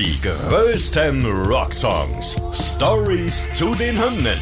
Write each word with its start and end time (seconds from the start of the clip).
Die 0.00 0.18
größten 0.22 1.26
Rocksongs. 1.26 2.40
Stories 2.54 3.52
zu 3.52 3.74
den 3.74 4.02
Hymnen. 4.02 4.38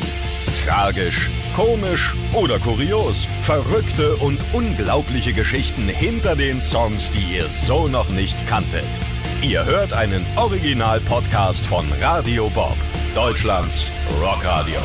Tragisch, 0.65 1.29
komisch 1.57 2.15
oder 2.33 2.61
kurios. 2.61 3.26
Verrückte 3.41 4.15
und 4.18 4.39
unglaubliche 4.52 5.33
Geschichten 5.33 5.89
hinter 5.89 6.36
den 6.36 6.60
Songs, 6.60 7.10
die 7.10 7.39
ihr 7.39 7.47
so 7.47 7.89
noch 7.89 8.09
nicht 8.09 8.46
kanntet. 8.46 9.00
Ihr 9.43 9.64
hört 9.64 9.93
einen 9.95 10.25
Original-Podcast 10.36 11.66
von 11.66 11.86
Radio 12.00 12.48
Bob, 12.50 12.77
Deutschlands 13.16 13.86
Rockradio. 14.22 14.79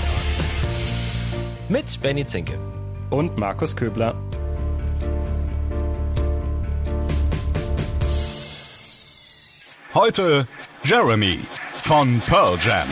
Mit 1.69 2.01
Benny 2.01 2.25
Zinke. 2.25 2.57
Und 3.11 3.37
Markus 3.37 3.75
Köbler. 3.75 4.15
Heute 9.94 10.48
Jeremy 10.84 11.39
von 11.82 12.20
Pearl 12.21 12.57
Jam. 12.60 12.88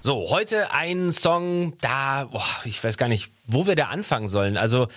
So, 0.00 0.30
heute 0.30 0.72
ein 0.72 1.12
Song, 1.12 1.78
da, 1.80 2.24
boah, 2.24 2.42
ich 2.64 2.82
weiß 2.82 2.96
gar 2.96 3.08
nicht, 3.08 3.30
wo 3.46 3.68
wir 3.68 3.76
da 3.76 3.88
anfangen 3.88 4.26
sollen. 4.26 4.56
Also 4.56 4.88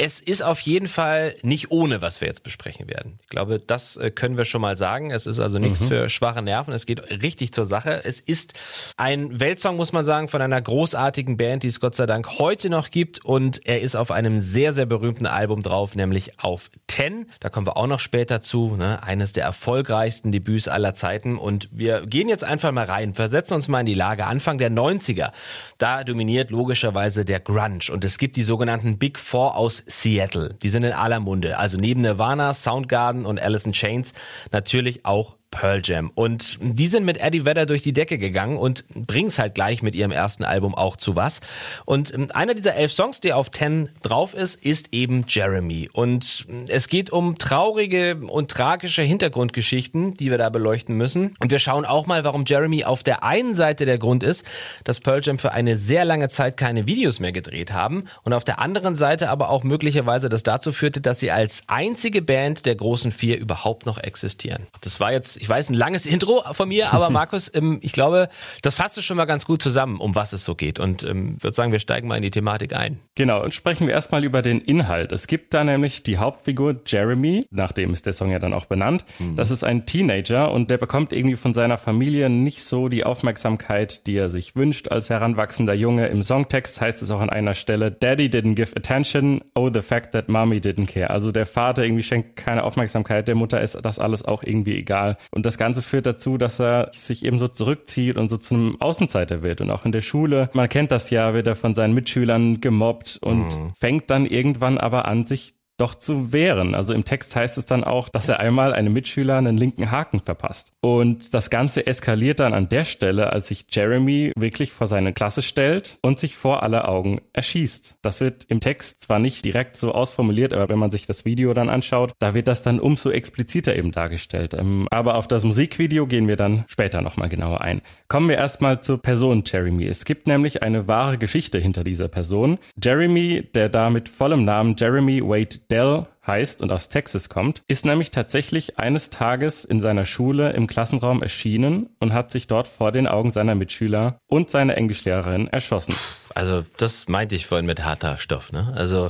es 0.00 0.20
ist 0.20 0.42
auf 0.42 0.60
jeden 0.60 0.86
Fall 0.86 1.34
nicht 1.42 1.72
ohne, 1.72 2.00
was 2.00 2.20
wir 2.20 2.28
jetzt 2.28 2.44
besprechen 2.44 2.88
werden. 2.88 3.18
Ich 3.22 3.28
glaube, 3.28 3.58
das 3.58 3.96
äh, 3.96 4.12
können 4.12 4.36
wir 4.36 4.44
schon 4.44 4.60
mal 4.60 4.76
sagen. 4.76 5.10
Es 5.10 5.26
ist 5.26 5.40
also 5.40 5.58
nichts 5.58 5.80
mhm. 5.80 5.88
für 5.88 6.08
schwache 6.08 6.40
Nerven. 6.40 6.72
Es 6.72 6.86
geht 6.86 7.10
richtig 7.10 7.52
zur 7.52 7.64
Sache. 7.64 8.04
Es 8.04 8.20
ist 8.20 8.54
ein 8.96 9.40
Weltsong, 9.40 9.76
muss 9.76 9.92
man 9.92 10.04
sagen, 10.04 10.28
von 10.28 10.40
einer 10.40 10.62
großartigen 10.62 11.36
Band, 11.36 11.64
die 11.64 11.68
es 11.68 11.80
Gott 11.80 11.96
sei 11.96 12.06
Dank 12.06 12.38
heute 12.38 12.70
noch 12.70 12.92
gibt. 12.92 13.24
Und 13.24 13.66
er 13.66 13.80
ist 13.80 13.96
auf 13.96 14.12
einem 14.12 14.40
sehr, 14.40 14.72
sehr 14.72 14.86
berühmten 14.86 15.26
Album 15.26 15.64
drauf, 15.64 15.96
nämlich 15.96 16.38
auf 16.38 16.70
Ten. 16.86 17.26
Da 17.40 17.48
kommen 17.48 17.66
wir 17.66 17.76
auch 17.76 17.88
noch 17.88 18.00
später 18.00 18.40
zu. 18.40 18.76
Ne? 18.76 19.02
Eines 19.02 19.32
der 19.32 19.42
erfolgreichsten 19.42 20.30
Debüts 20.30 20.68
aller 20.68 20.94
Zeiten. 20.94 21.36
Und 21.36 21.68
wir 21.72 22.06
gehen 22.06 22.28
jetzt 22.28 22.44
einfach 22.44 22.70
mal 22.70 22.84
rein, 22.84 23.14
versetzen 23.14 23.54
uns 23.54 23.66
mal 23.66 23.80
in 23.80 23.86
die 23.86 23.94
Lage. 23.94 24.26
Anfang 24.26 24.58
der 24.58 24.70
90er. 24.70 25.32
Da 25.78 26.04
dominiert 26.04 26.50
logischerweise 26.50 27.24
der 27.24 27.40
Grunge. 27.40 27.58
Und 27.90 28.04
es 28.04 28.18
gibt 28.18 28.36
die 28.36 28.44
sogenannten 28.44 28.98
Big 28.98 29.18
Four 29.18 29.56
aus 29.56 29.82
Seattle. 29.88 30.54
Die 30.62 30.68
sind 30.68 30.84
in 30.84 30.92
aller 30.92 31.18
Munde. 31.18 31.58
Also 31.58 31.78
neben 31.78 32.02
Nirvana, 32.02 32.54
Soundgarden 32.54 33.26
und 33.26 33.40
Alice 33.40 33.66
in 33.66 33.72
Chains 33.72 34.12
natürlich 34.52 35.04
auch 35.04 35.37
Pearl 35.50 35.80
Jam. 35.82 36.10
Und 36.14 36.58
die 36.60 36.88
sind 36.88 37.04
mit 37.04 37.18
Eddie 37.18 37.44
Vedder 37.44 37.66
durch 37.66 37.82
die 37.82 37.92
Decke 37.92 38.18
gegangen 38.18 38.56
und 38.56 38.84
bringen 38.88 39.28
es 39.28 39.38
halt 39.38 39.54
gleich 39.54 39.82
mit 39.82 39.94
ihrem 39.94 40.10
ersten 40.10 40.44
Album 40.44 40.74
auch 40.74 40.96
zu 40.96 41.16
was. 41.16 41.40
Und 41.84 42.12
ähm, 42.12 42.28
einer 42.32 42.54
dieser 42.54 42.74
elf 42.74 42.92
Songs, 42.92 43.20
der 43.20 43.36
auf 43.36 43.50
Ten 43.50 43.88
drauf 44.02 44.34
ist, 44.34 44.64
ist 44.64 44.92
eben 44.92 45.24
Jeremy. 45.26 45.88
Und 45.92 46.46
es 46.68 46.88
geht 46.88 47.10
um 47.10 47.38
traurige 47.38 48.16
und 48.16 48.50
tragische 48.50 49.02
Hintergrundgeschichten, 49.02 50.14
die 50.14 50.30
wir 50.30 50.38
da 50.38 50.50
beleuchten 50.50 50.96
müssen. 50.96 51.34
Und 51.38 51.50
wir 51.50 51.58
schauen 51.58 51.84
auch 51.84 52.06
mal, 52.06 52.24
warum 52.24 52.44
Jeremy 52.46 52.84
auf 52.84 53.02
der 53.02 53.22
einen 53.24 53.54
Seite 53.54 53.86
der 53.86 53.98
Grund 53.98 54.22
ist, 54.22 54.44
dass 54.84 55.00
Pearl 55.00 55.20
Jam 55.22 55.38
für 55.38 55.52
eine 55.52 55.76
sehr 55.76 56.04
lange 56.04 56.28
Zeit 56.28 56.56
keine 56.56 56.86
Videos 56.86 57.20
mehr 57.20 57.32
gedreht 57.32 57.72
haben 57.72 58.04
und 58.22 58.32
auf 58.32 58.44
der 58.44 58.58
anderen 58.58 58.94
Seite 58.94 59.30
aber 59.30 59.48
auch 59.50 59.64
möglicherweise 59.64 60.28
das 60.28 60.42
dazu 60.42 60.72
führte, 60.72 61.00
dass 61.00 61.20
sie 61.20 61.30
als 61.30 61.62
einzige 61.66 62.22
Band 62.22 62.66
der 62.66 62.74
großen 62.74 63.12
vier 63.12 63.38
überhaupt 63.38 63.86
noch 63.86 63.98
existieren. 63.98 64.66
Das 64.80 65.00
war 65.00 65.12
jetzt 65.12 65.37
ich 65.38 65.48
weiß, 65.48 65.70
ein 65.70 65.74
langes 65.74 66.06
Intro 66.06 66.42
von 66.52 66.68
mir, 66.68 66.92
aber 66.92 67.10
Markus, 67.18 67.50
ähm, 67.54 67.78
ich 67.82 67.92
glaube, 67.92 68.28
das 68.62 68.74
fasst 68.74 68.98
es 68.98 69.04
schon 69.04 69.16
mal 69.16 69.24
ganz 69.24 69.46
gut 69.46 69.62
zusammen, 69.62 69.98
um 69.98 70.14
was 70.14 70.32
es 70.32 70.44
so 70.44 70.54
geht. 70.54 70.78
Und 70.78 71.04
ähm, 71.04 71.42
würde 71.42 71.54
sagen, 71.54 71.72
wir 71.72 71.80
steigen 71.80 72.08
mal 72.08 72.16
in 72.16 72.22
die 72.22 72.30
Thematik 72.30 72.74
ein. 72.74 72.98
Genau, 73.14 73.42
und 73.42 73.54
sprechen 73.54 73.86
wir 73.86 73.94
erstmal 73.94 74.24
über 74.24 74.42
den 74.42 74.60
Inhalt. 74.60 75.12
Es 75.12 75.26
gibt 75.26 75.54
da 75.54 75.64
nämlich 75.64 76.02
die 76.02 76.18
Hauptfigur 76.18 76.76
Jeremy, 76.86 77.44
nachdem 77.50 77.92
ist 77.94 78.06
der 78.06 78.12
Song 78.12 78.30
ja 78.30 78.38
dann 78.38 78.52
auch 78.52 78.66
benannt. 78.66 79.04
Mhm. 79.18 79.36
Das 79.36 79.50
ist 79.50 79.64
ein 79.64 79.86
Teenager 79.86 80.52
und 80.52 80.70
der 80.70 80.78
bekommt 80.78 81.12
irgendwie 81.12 81.36
von 81.36 81.54
seiner 81.54 81.78
Familie 81.78 82.30
nicht 82.30 82.62
so 82.64 82.88
die 82.88 83.04
Aufmerksamkeit, 83.04 84.06
die 84.06 84.16
er 84.16 84.28
sich 84.28 84.56
wünscht 84.56 84.88
als 84.88 85.10
heranwachsender 85.10 85.74
Junge. 85.74 86.08
Im 86.08 86.22
Songtext 86.22 86.80
heißt 86.80 87.02
es 87.02 87.10
auch 87.10 87.20
an 87.20 87.30
einer 87.30 87.54
Stelle, 87.54 87.90
Daddy 87.90 88.26
didn't 88.26 88.54
give 88.54 88.76
attention, 88.76 89.42
oh 89.54 89.70
the 89.72 89.82
fact 89.82 90.12
that 90.12 90.28
Mommy 90.28 90.58
didn't 90.58 90.86
care. 90.86 91.10
Also 91.10 91.32
der 91.32 91.46
Vater 91.46 91.84
irgendwie 91.84 92.02
schenkt 92.02 92.36
keine 92.36 92.64
Aufmerksamkeit, 92.64 93.28
der 93.28 93.34
Mutter 93.34 93.60
ist 93.60 93.78
das 93.84 93.98
alles 93.98 94.24
auch 94.24 94.42
irgendwie 94.42 94.76
egal. 94.76 95.16
Und 95.30 95.46
das 95.46 95.58
Ganze 95.58 95.82
führt 95.82 96.06
dazu, 96.06 96.38
dass 96.38 96.60
er 96.60 96.90
sich 96.92 97.24
eben 97.24 97.38
so 97.38 97.48
zurückzieht 97.48 98.16
und 98.16 98.28
so 98.28 98.36
zu 98.36 98.54
einem 98.54 98.80
Außenseiter 98.80 99.42
wird. 99.42 99.60
Und 99.60 99.70
auch 99.70 99.84
in 99.84 99.92
der 99.92 100.00
Schule, 100.00 100.50
man 100.52 100.68
kennt 100.68 100.90
das 100.92 101.10
ja, 101.10 101.34
wird 101.34 101.46
er 101.46 101.56
von 101.56 101.74
seinen 101.74 101.94
Mitschülern 101.94 102.60
gemobbt 102.60 103.18
und 103.22 103.58
mhm. 103.58 103.72
fängt 103.78 104.10
dann 104.10 104.26
irgendwann 104.26 104.78
aber 104.78 105.06
an, 105.06 105.24
sich 105.24 105.57
doch 105.78 105.94
zu 105.94 106.32
wehren. 106.32 106.74
Also 106.74 106.92
im 106.92 107.04
Text 107.04 107.34
heißt 107.34 107.56
es 107.56 107.64
dann 107.64 107.84
auch, 107.84 108.08
dass 108.08 108.28
er 108.28 108.40
einmal 108.40 108.74
einem 108.74 108.92
Mitschüler 108.92 109.36
einen 109.36 109.56
linken 109.56 109.90
Haken 109.90 110.20
verpasst. 110.20 110.72
Und 110.80 111.32
das 111.34 111.50
Ganze 111.50 111.86
eskaliert 111.86 112.40
dann 112.40 112.52
an 112.52 112.68
der 112.68 112.84
Stelle, 112.84 113.32
als 113.32 113.48
sich 113.48 113.66
Jeremy 113.70 114.32
wirklich 114.36 114.72
vor 114.72 114.86
seine 114.86 115.12
Klasse 115.12 115.42
stellt 115.42 115.98
und 116.02 116.18
sich 116.18 116.36
vor 116.36 116.62
aller 116.62 116.88
Augen 116.88 117.20
erschießt. 117.32 117.96
Das 118.02 118.20
wird 118.20 118.44
im 118.48 118.60
Text 118.60 119.02
zwar 119.02 119.18
nicht 119.18 119.44
direkt 119.44 119.76
so 119.76 119.92
ausformuliert, 119.92 120.52
aber 120.52 120.68
wenn 120.68 120.78
man 120.78 120.90
sich 120.90 121.06
das 121.06 121.24
Video 121.24 121.54
dann 121.54 121.68
anschaut, 121.68 122.12
da 122.18 122.34
wird 122.34 122.48
das 122.48 122.62
dann 122.62 122.80
umso 122.80 123.10
expliziter 123.10 123.78
eben 123.78 123.92
dargestellt. 123.92 124.54
Ähm, 124.54 124.88
aber 124.90 125.16
auf 125.16 125.28
das 125.28 125.44
Musikvideo 125.44 126.06
gehen 126.06 126.26
wir 126.28 126.36
dann 126.36 126.64
später 126.68 127.02
nochmal 127.02 127.28
genauer 127.28 127.60
ein. 127.60 127.82
Kommen 128.08 128.28
wir 128.28 128.36
erstmal 128.36 128.80
zur 128.80 129.00
Person 129.00 129.44
Jeremy. 129.46 129.86
Es 129.86 130.04
gibt 130.04 130.26
nämlich 130.26 130.62
eine 130.62 130.88
wahre 130.88 131.18
Geschichte 131.18 131.58
hinter 131.58 131.84
dieser 131.84 132.08
Person. 132.08 132.58
Jeremy, 132.82 133.48
der 133.54 133.68
da 133.68 133.90
mit 133.90 134.08
vollem 134.08 134.44
Namen 134.44 134.74
Jeremy 134.76 135.22
Wade 135.22 135.56
Dell 135.70 136.06
heißt 136.26 136.62
und 136.62 136.72
aus 136.72 136.88
Texas 136.88 137.28
kommt, 137.28 137.62
ist 137.68 137.84
nämlich 137.84 138.10
tatsächlich 138.10 138.78
eines 138.78 139.10
Tages 139.10 139.64
in 139.64 139.80
seiner 139.80 140.06
Schule 140.06 140.52
im 140.52 140.66
Klassenraum 140.66 141.22
erschienen 141.22 141.90
und 142.00 142.12
hat 142.12 142.30
sich 142.30 142.46
dort 142.46 142.68
vor 142.68 142.90
den 142.92 143.06
Augen 143.06 143.30
seiner 143.30 143.54
Mitschüler 143.54 144.18
und 144.26 144.50
seiner 144.50 144.76
Englischlehrerin 144.76 145.48
erschossen. 145.48 145.94
Also 146.34 146.64
das 146.78 147.08
meinte 147.08 147.34
ich 147.34 147.46
vorhin 147.46 147.66
mit 147.66 147.84
harter 147.84 148.18
Stoff, 148.18 148.52
ne? 148.52 148.72
Also 148.74 149.08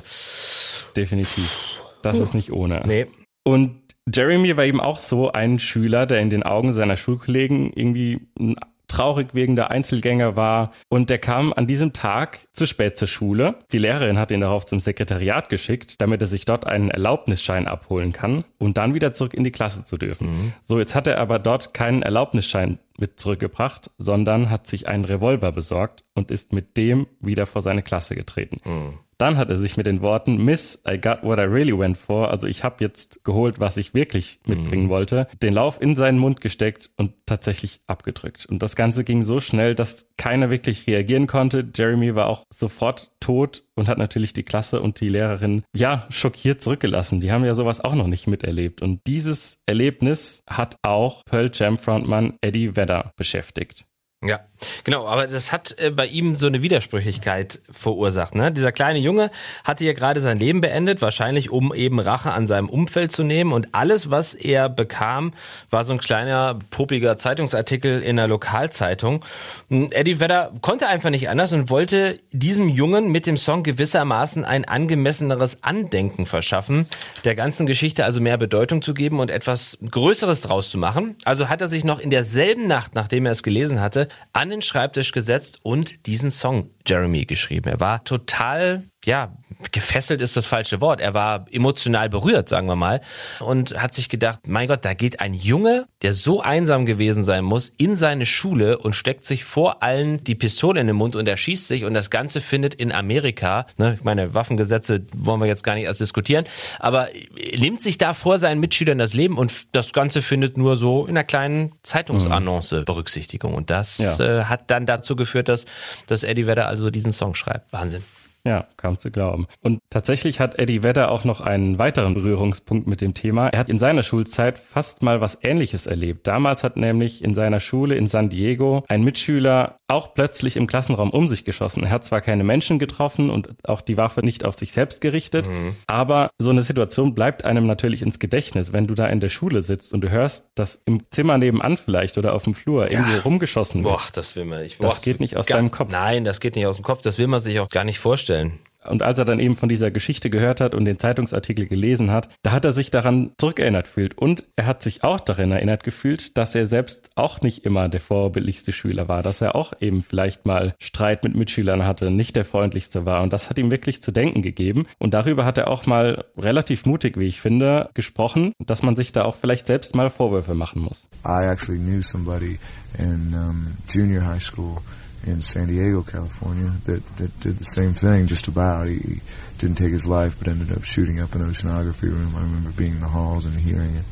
definitiv. 0.97 1.81
Das 2.03 2.21
ist 2.21 2.35
nicht 2.35 2.53
ohne. 2.53 2.83
Nee. 2.87 3.07
Und 3.45 3.81
Jeremy 4.13 4.57
war 4.57 4.65
eben 4.65 4.81
auch 4.81 4.99
so 4.99 5.33
ein 5.33 5.59
Schüler, 5.59 6.07
der 6.07 6.21
in 6.21 6.31
den 6.31 6.43
Augen 6.43 6.73
seiner 6.73 6.97
Schulkollegen 6.97 7.73
irgendwie 7.73 8.21
ein 8.39 8.57
traurig 8.89 9.35
wirkender 9.35 9.71
Einzelgänger 9.71 10.37
war 10.37 10.73
und 10.89 11.11
der 11.11 11.19
kam 11.19 11.53
an 11.53 11.67
diesem 11.67 11.93
Tag 11.93 12.49
zu 12.53 12.67
spät 12.67 12.99
zur 12.99 13.09
Schule. 13.09 13.57
Die 13.73 13.79
Lehrerin 13.79 14.19
hat 14.19 14.31
ihn 14.31 14.41
darauf 14.41 14.65
zum 14.67 14.81
Sekretariat 14.81 15.49
geschickt, 15.49 16.01
damit 16.01 16.21
er 16.23 16.27
sich 16.27 16.45
dort 16.45 16.67
einen 16.67 16.91
Erlaubnisschein 16.91 17.69
abholen 17.69 18.13
kann, 18.13 18.45
um 18.59 18.75
dann 18.75 18.95
wieder 18.95 19.13
zurück 19.13 19.35
in 19.35 19.45
die 19.45 19.53
Klasse 19.53 19.85
zu 19.85 19.97
dürfen. 19.97 20.31
Mhm. 20.31 20.53
So, 20.65 20.79
jetzt 20.79 20.95
hat 20.95 21.07
er 21.07 21.19
aber 21.19 21.39
dort 21.39 21.75
keinen 21.75 22.03
Erlaubnisschein 22.03 22.79
mit 22.99 23.21
zurückgebracht, 23.21 23.91
sondern 23.99 24.51
hat 24.51 24.67
sich 24.67 24.89
einen 24.89 25.05
Revolver 25.05 25.53
besorgt 25.53 26.05
und 26.15 26.31
ist 26.31 26.53
mit 26.53 26.77
dem 26.77 27.07
wieder 27.21 27.47
vor 27.47 27.63
seine 27.63 27.83
Klasse 27.83 28.15
getreten. 28.15 28.59
Mhm. 28.65 28.99
Dann 29.19 29.37
hat 29.37 29.51
er 29.51 29.57
sich 29.57 29.77
mit 29.77 29.87
den 29.87 30.01
Worten 30.01 30.37
Miss, 30.37 30.83
I 30.89 30.99
got 30.99 31.23
what 31.23 31.39
I 31.39 31.43
really 31.43 31.77
went 31.77 31.99
for, 31.99 32.31
also 32.31 32.47
ich 32.47 32.63
habe 32.63 32.77
jetzt 32.81 33.25
geholt, 33.25 33.59
was 33.59 33.77
ich 33.77 33.93
wirklich 33.93 34.41
mitbringen 34.47 34.85
mhm. 34.85 34.91
wollte, 34.91 35.27
den 35.43 35.55
Lauf 35.55 35.81
in 35.81 35.97
seinen 35.97 36.19
Mund 36.19 36.41
gesteckt 36.41 36.91
und 36.97 37.13
tatsächlich 37.27 37.81
abgedrückt. 37.89 38.47
Und 38.47 38.63
das 38.63 38.77
Ganze 38.77 39.03
ging 39.03 39.25
so 39.25 39.41
schnell, 39.41 39.75
dass 39.75 40.11
keiner 40.17 40.51
wirklich 40.51 40.87
reagieren 40.87 41.27
konnte. 41.27 41.69
Jeremy 41.75 42.15
war 42.15 42.29
auch 42.29 42.45
sofort 42.49 43.11
tot 43.19 43.65
und 43.75 43.89
hat 43.89 43.99
natürlich 43.99 44.33
die 44.33 44.45
Klasse 44.45 44.81
und 44.81 45.01
die 45.01 45.09
Lehrerin 45.09 45.63
ja 45.75 46.07
schockiert 46.11 46.63
zurückgelassen. 46.63 47.21
Die 47.21 47.33
haben 47.33 47.45
ja 47.45 47.55
sowas 47.55 47.81
auch 47.81 47.95
noch 47.95 48.07
nicht 48.07 48.29
miterlebt. 48.29 48.83
Und 48.83 49.01
dieses 49.07 49.63
Erlebnis 49.67 50.43
hat 50.49 50.77
auch 50.83 51.25
Pearl 51.25 51.51
Jam 51.53 51.77
Frontmann 51.77 52.35
Eddie 52.41 52.77
Vedder 52.77 53.13
beschäftigt. 53.17 53.85
Ja, 54.27 54.41
genau, 54.83 55.07
aber 55.07 55.29
das 55.29 55.53
hat 55.53 55.77
äh, 55.79 55.91
bei 55.91 56.05
ihm 56.07 56.35
so 56.35 56.49
eine 56.49 56.61
Widersprüchlichkeit 56.61 57.61
verursacht. 57.71 58.35
Ne? 58.35 58.51
Dieser 58.51 58.73
kleine 58.73 58.99
Junge 58.99 59.31
hatte 59.63 59.85
ja 59.85 59.93
gerade 59.93 60.21
sein 60.21 60.41
Leben 60.41 60.61
beendet, 60.61 61.01
wahrscheinlich 61.01 61.51
um 61.51 61.73
eben 61.73 62.01
Rache 62.01 62.33
an 62.33 62.49
seinem 62.49 62.69
Umfeld 62.69 63.13
zu 63.13 63.23
nehmen. 63.23 63.53
Und 63.53 63.77
alles, 63.77 64.11
was 64.11 64.35
er 64.35 64.69
bekam, 64.69 65.35
war 65.71 65.85
so 65.85 65.93
ein 65.93 66.01
kleiner, 66.01 66.59
popliger 66.71 67.17
Zeitungsartikel 67.17 68.03
in 68.03 68.17
der 68.17 68.27
Lokalzeitung. 68.27 69.25
Eddie 69.71 70.19
Vedder 70.19 70.51
konnte 70.63 70.89
einfach 70.89 71.11
nicht 71.11 71.29
anders 71.29 71.53
und 71.53 71.71
wollte 71.71 72.17
diesem 72.33 72.69
Jungen 72.69 73.13
mit 73.13 73.25
dem 73.25 73.37
Song 73.37 73.63
gewissermaßen 73.63 74.45
ein 74.45 74.65
angemesseneres 74.65 75.63
Andenken 75.63 76.27
verschaffen, 76.27 76.89
der 77.23 77.37
ganzen 77.37 77.67
Geschichte 77.67 78.05
also 78.05 78.21
mehr 78.21 78.37
Bedeutung 78.37 78.83
zu 78.83 78.95
geben 78.95 79.21
und 79.21 79.31
etwas 79.31 79.79
Größeres 79.89 80.41
draus 80.41 80.71
zu 80.71 80.79
machen. 80.79 81.15
Also 81.25 81.49
hat 81.49 81.61
er 81.61 81.69
sich 81.69 81.85
noch 81.85 82.01
in 82.01 82.11
derselben 82.11 82.67
Nacht, 82.67 82.97
nachdem 82.97 83.25
er 83.25 83.31
es 83.31 83.45
gelesen 83.45 83.81
hatte, 83.81 84.08
an 84.33 84.51
den 84.51 84.63
Schreibtisch 84.63 85.13
gesetzt 85.13 85.61
und 85.63 86.07
diesen 86.07 86.31
Song 86.31 86.71
Jeremy 86.87 87.25
geschrieben. 87.25 87.69
Er 87.69 87.81
war 87.81 88.05
total 88.05 88.85
ja, 89.05 89.33
gefesselt 89.73 90.23
ist 90.23 90.37
das 90.37 90.47
falsche 90.47 90.81
Wort. 90.81 91.01
Er 91.01 91.15
war 91.15 91.47
emotional 91.51 92.09
berührt, 92.09 92.49
sagen 92.49 92.67
wir 92.69 92.77
mal, 92.77 93.01
und 93.41 93.81
hat 93.81 93.95
sich 93.95 94.09
gedacht, 94.09 94.41
mein 94.47 94.69
Gott, 94.69 94.85
da 94.85 94.95
geht 94.95 95.21
ein 95.21 95.35
Junge, 95.35 95.87
der 96.03 96.15
so 96.15 96.41
einsam 96.41 96.87
gewesen 96.87 97.25
sein 97.25 97.45
muss, 97.45 97.73
in 97.77 97.97
seine 97.97 98.27
Schule 98.27 98.79
und 98.79 98.95
steckt 98.95 99.25
sich 99.25 99.45
vor 99.45 99.83
allen 99.83 100.23
die 100.25 100.35
Pistole 100.35 100.81
in 100.81 100.87
den 100.87 100.97
Mund 100.97 101.17
und 101.17 101.27
erschießt 101.27 101.67
sich 101.67 101.85
und 101.85 101.95
das 101.95 102.11
Ganze 102.11 102.41
findet 102.41 102.75
in 102.75 102.93
Amerika, 102.93 103.67
ne, 103.77 103.95
ich 103.95 104.05
meine, 104.05 104.35
Waffengesetze 104.35 105.05
wollen 105.15 105.41
wir 105.41 105.47
jetzt 105.47 105.65
gar 105.65 105.75
nicht 105.75 105.85
erst 105.85 106.01
diskutieren, 106.01 106.45
aber 106.79 107.09
nimmt 107.57 107.83
sich 107.83 107.99
da 107.99 108.15
vor 108.15 108.39
seinen 108.39 108.61
Mitschülern 108.61 108.99
das 108.99 109.15
Leben 109.15 109.39
und 109.39 109.75
das 109.75 109.93
Ganze 109.93 110.23
findet 110.23 110.57
nur 110.57 110.77
so 110.77 111.07
in 111.07 111.17
einer 111.17 111.25
kleinen 111.25 111.73
Zeitungsannonce 111.83 112.73
mhm. 112.73 112.85
Berücksichtigung 112.85 113.55
und 113.55 113.71
das 113.71 113.99
ja. 113.99 114.19
äh, 114.21 114.45
hat 114.45 114.71
dann 114.71 114.87
dazu 114.87 115.17
geführt, 115.17 115.49
dass, 115.49 115.67
dass 116.07 116.23
Eddie 116.23 116.47
Vedder 116.47 116.67
also 116.67 116.91
diesen 116.91 117.13
Song 117.13 117.35
schreibt. 117.35 117.73
Wahnsinn. 117.73 118.03
Ja, 118.45 118.67
kaum 118.77 118.99
zu 118.99 119.11
glauben. 119.11 119.47
Und 119.61 119.81
tatsächlich 119.91 120.41
hat 120.41 120.59
Eddie 120.59 120.83
Vedder 120.83 121.11
auch 121.11 121.25
noch 121.25 121.41
einen 121.41 121.79
weiteren 121.79 122.15
Berührungspunkt 122.15 122.87
mit 122.87 123.01
dem 123.01 123.15
Thema. 123.15 123.49
Er 123.49 123.59
hat 123.59 123.69
in 123.69 123.79
seiner 123.79 124.03
Schulzeit 124.03 124.59
fast 124.59 125.03
mal 125.03 125.21
was 125.21 125.43
Ähnliches 125.43 125.87
erlebt. 125.87 126.27
Damals 126.27 126.65
hat 126.65 126.77
nämlich 126.77 127.23
in 127.23 127.35
seiner 127.35 127.61
Schule 127.61 127.97
in 127.97 128.07
San 128.07 128.29
Diego 128.29 128.85
ein 128.89 129.03
Mitschüler 129.03 129.79
auch 129.89 130.15
plötzlich 130.15 130.57
im 130.57 130.67
Klassenraum 130.67 131.11
um 131.11 131.29
sich 131.29 131.45
geschossen. 131.45 131.85
Er 131.85 131.91
hat 131.91 132.05
zwar 132.05 132.21
keine 132.21 132.45
Menschen 132.45 132.79
getroffen 132.79 133.31
und 133.31 133.49
auch 133.67 133.81
die 133.81 133.97
Waffe 133.97 134.21
nicht 134.21 134.45
auf 134.45 134.55
sich 134.55 134.73
selbst 134.73 135.01
gerichtet, 135.01 135.49
mhm. 135.49 135.75
aber 135.87 136.31
so 136.39 136.51
eine 136.51 136.63
Situation 136.63 137.15
bleibt 137.15 137.45
einem 137.45 137.67
natürlich 137.67 138.03
ins 138.03 138.19
Gedächtnis, 138.19 138.73
wenn 138.73 138.87
du 138.87 138.95
da 138.95 139.07
in 139.07 139.21
der 139.21 139.31
Schule 139.31 139.63
sitzt 139.63 139.95
und 139.95 140.03
du 140.03 140.11
hörst, 140.11 140.51
dass 140.55 140.83
im 140.85 141.01
Zimmer 141.11 141.39
nebenan 141.39 141.79
vielleicht 141.79 142.19
oder 142.19 142.35
auf 142.35 142.45
dem 142.45 142.55
Flur 142.55 142.91
ja. 142.91 142.99
irgendwo 142.99 143.19
rumgeschossen 143.21 143.83
wird. 143.83 143.95
Boah, 143.95 144.03
das 144.13 144.37
will 144.37 144.45
man 144.45 144.63
nicht. 144.63 144.79
Boah, 144.79 144.89
das 144.89 145.01
geht 145.01 145.21
nicht 145.21 145.37
aus 145.39 145.47
deinem 145.47 145.71
Kopf. 145.71 145.91
Nein, 145.91 146.25
das 146.25 146.41
geht 146.41 146.55
nicht 146.55 146.67
aus 146.67 146.77
dem 146.77 146.85
Kopf. 146.85 147.01
Das 147.01 147.17
will 147.17 147.27
man 147.27 147.41
sich 147.41 147.59
auch 147.61 147.69
gar 147.69 147.85
nicht 147.85 147.99
vorstellen 147.99 148.28
vorstellen. 148.29 148.59
Und 148.89 149.03
als 149.03 149.19
er 149.19 149.25
dann 149.27 149.41
eben 149.41 149.55
von 149.57 149.69
dieser 149.69 149.91
Geschichte 149.91 150.31
gehört 150.31 150.63
hat 150.63 150.75
und 150.75 150.87
den 150.87 150.99
Zeitungsartikel 150.99 151.67
gelesen 151.67 152.11
hat, 152.11 152.29
da 152.43 152.53
hat 152.53 152.65
er 152.65 152.73
sich 152.73 152.91
daran 152.91 153.33
zurückerinnert 153.37 153.85
gefühlt. 153.85 154.17
Und 154.17 154.45
er 154.57 154.65
hat 154.65 154.83
sich 154.83 155.05
auch 155.05 155.21
daran 155.21 155.51
erinnert 155.51 155.83
gefühlt, 155.83 156.39
dass 156.39 156.55
er 156.55 156.65
selbst 156.65 157.11
auch 157.17 157.43
nicht 157.43 157.67
immer 157.67 157.89
der 157.91 158.01
vorbildlichste 158.01 158.73
Schüler 158.73 159.09
war, 159.09 159.23
dass 159.23 159.43
er 159.43 159.57
auch 159.57 159.75
eben 159.81 160.01
vielleicht 160.01 160.47
mal 160.47 160.75
Streit 160.79 161.25
mit 161.25 161.35
Mitschülern 161.35 161.85
hatte, 161.85 162.11
nicht 162.11 162.37
der 162.37 162.47
freundlichste 162.47 163.05
war. 163.05 163.23
Und 163.23 163.33
das 163.33 163.51
hat 163.51 163.59
ihm 163.59 163.71
wirklich 163.71 164.01
zu 164.01 164.13
denken 164.13 164.41
gegeben. 164.41 164.87
Und 164.99 165.13
darüber 165.13 165.45
hat 165.45 165.59
er 165.59 165.69
auch 165.69 165.85
mal 165.85 166.25
relativ 166.39 166.87
mutig, 166.87 167.19
wie 167.19 167.27
ich 167.27 167.41
finde, 167.41 167.91
gesprochen, 167.93 168.53
dass 168.65 168.83
man 168.83 168.97
sich 168.97 169.13
da 169.13 169.25
auch 169.25 169.35
vielleicht 169.35 169.67
selbst 169.67 169.97
mal 169.97 170.09
Vorwürfe 170.09 170.55
machen 170.55 170.81
muss. 170.81 171.09
I 171.27 171.45
actually 171.45 171.81
knew 171.81 172.01
somebody 172.01 172.59
in 172.97 173.35
um, 173.35 173.77
junior 173.89 174.25
high 174.25 174.43
school 174.43 174.79
in 175.25 175.43
San 175.43 175.67
Diego, 175.67 176.03
California, 176.03 176.73
that, 176.85 177.05
that 177.17 177.41
did 177.41 177.59
the 177.59 177.65
same 177.65 177.93
thing 177.93 178.27
just 178.27 178.49
about. 178.49 178.87
He, 178.87 179.21
didn't 179.59 179.77
take 179.77 179.93
his 179.93 180.07
life, 180.07 180.37
but 180.39 180.49
ended 180.49 180.73
up 180.73 180.85
shooting 180.85 181.21
up 181.21 181.35
an 181.35 181.43
oceanography 181.43 182.05
room. 182.05 182.35
I 182.37 182.41
remember 182.41 182.71
being 182.71 182.93
in 182.93 183.01
the 183.01 183.09
halls 183.09 183.45
and 183.45 183.55
hearing 183.59 183.97
it. 183.97 184.05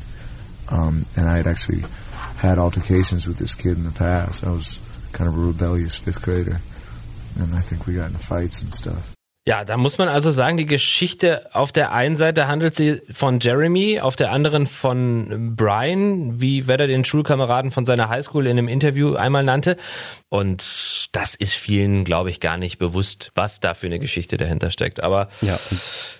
Um, 0.69 1.05
and 1.15 1.27
I 1.27 1.37
had 1.37 1.47
actually 1.47 1.83
had 2.35 2.59
altercations 2.59 3.27
with 3.27 3.37
this 3.37 3.55
kid 3.55 3.77
in 3.77 3.85
the 3.85 3.91
past. 3.91 4.43
I 4.43 4.51
was 4.51 4.81
kind 5.13 5.29
of 5.29 5.37
a 5.37 5.39
rebellious 5.39 5.97
fifth 5.97 6.21
grader, 6.21 6.59
and 7.39 7.55
I 7.55 7.61
think 7.61 7.87
we 7.87 7.95
got 7.95 8.11
in 8.11 8.17
fights 8.17 8.61
and 8.61 8.73
stuff. 8.73 9.16
Ja, 9.47 9.63
da 9.63 9.77
muss 9.77 9.97
man 9.97 10.09
also 10.09 10.29
sagen, 10.29 10.57
die 10.57 10.65
Geschichte 10.65 11.55
auf 11.55 11.71
der 11.71 11.93
einen 11.93 12.17
Seite 12.17 12.49
handelt 12.49 12.75
sie 12.75 13.01
von 13.09 13.39
Jeremy, 13.39 14.01
auf 14.01 14.17
der 14.17 14.31
anderen 14.31 14.67
von 14.67 15.55
Brian, 15.55 16.41
wie 16.41 16.67
Vedder 16.67 16.85
den 16.85 17.05
Schulkameraden 17.05 17.71
von 17.71 17.85
seiner 17.85 18.09
Highschool 18.09 18.45
in 18.45 18.57
einem 18.57 18.67
Interview 18.67 19.15
einmal 19.15 19.45
nannte. 19.45 19.77
Und 20.27 21.07
das 21.13 21.33
ist 21.33 21.53
vielen, 21.53 22.03
glaube 22.03 22.29
ich, 22.29 22.41
gar 22.41 22.57
nicht 22.57 22.77
bewusst, 22.77 23.31
was 23.35 23.61
da 23.61 23.73
für 23.73 23.87
eine 23.87 23.99
Geschichte 23.99 24.35
dahinter 24.35 24.69
steckt. 24.69 25.01
Aber 25.01 25.29
ja. 25.39 25.57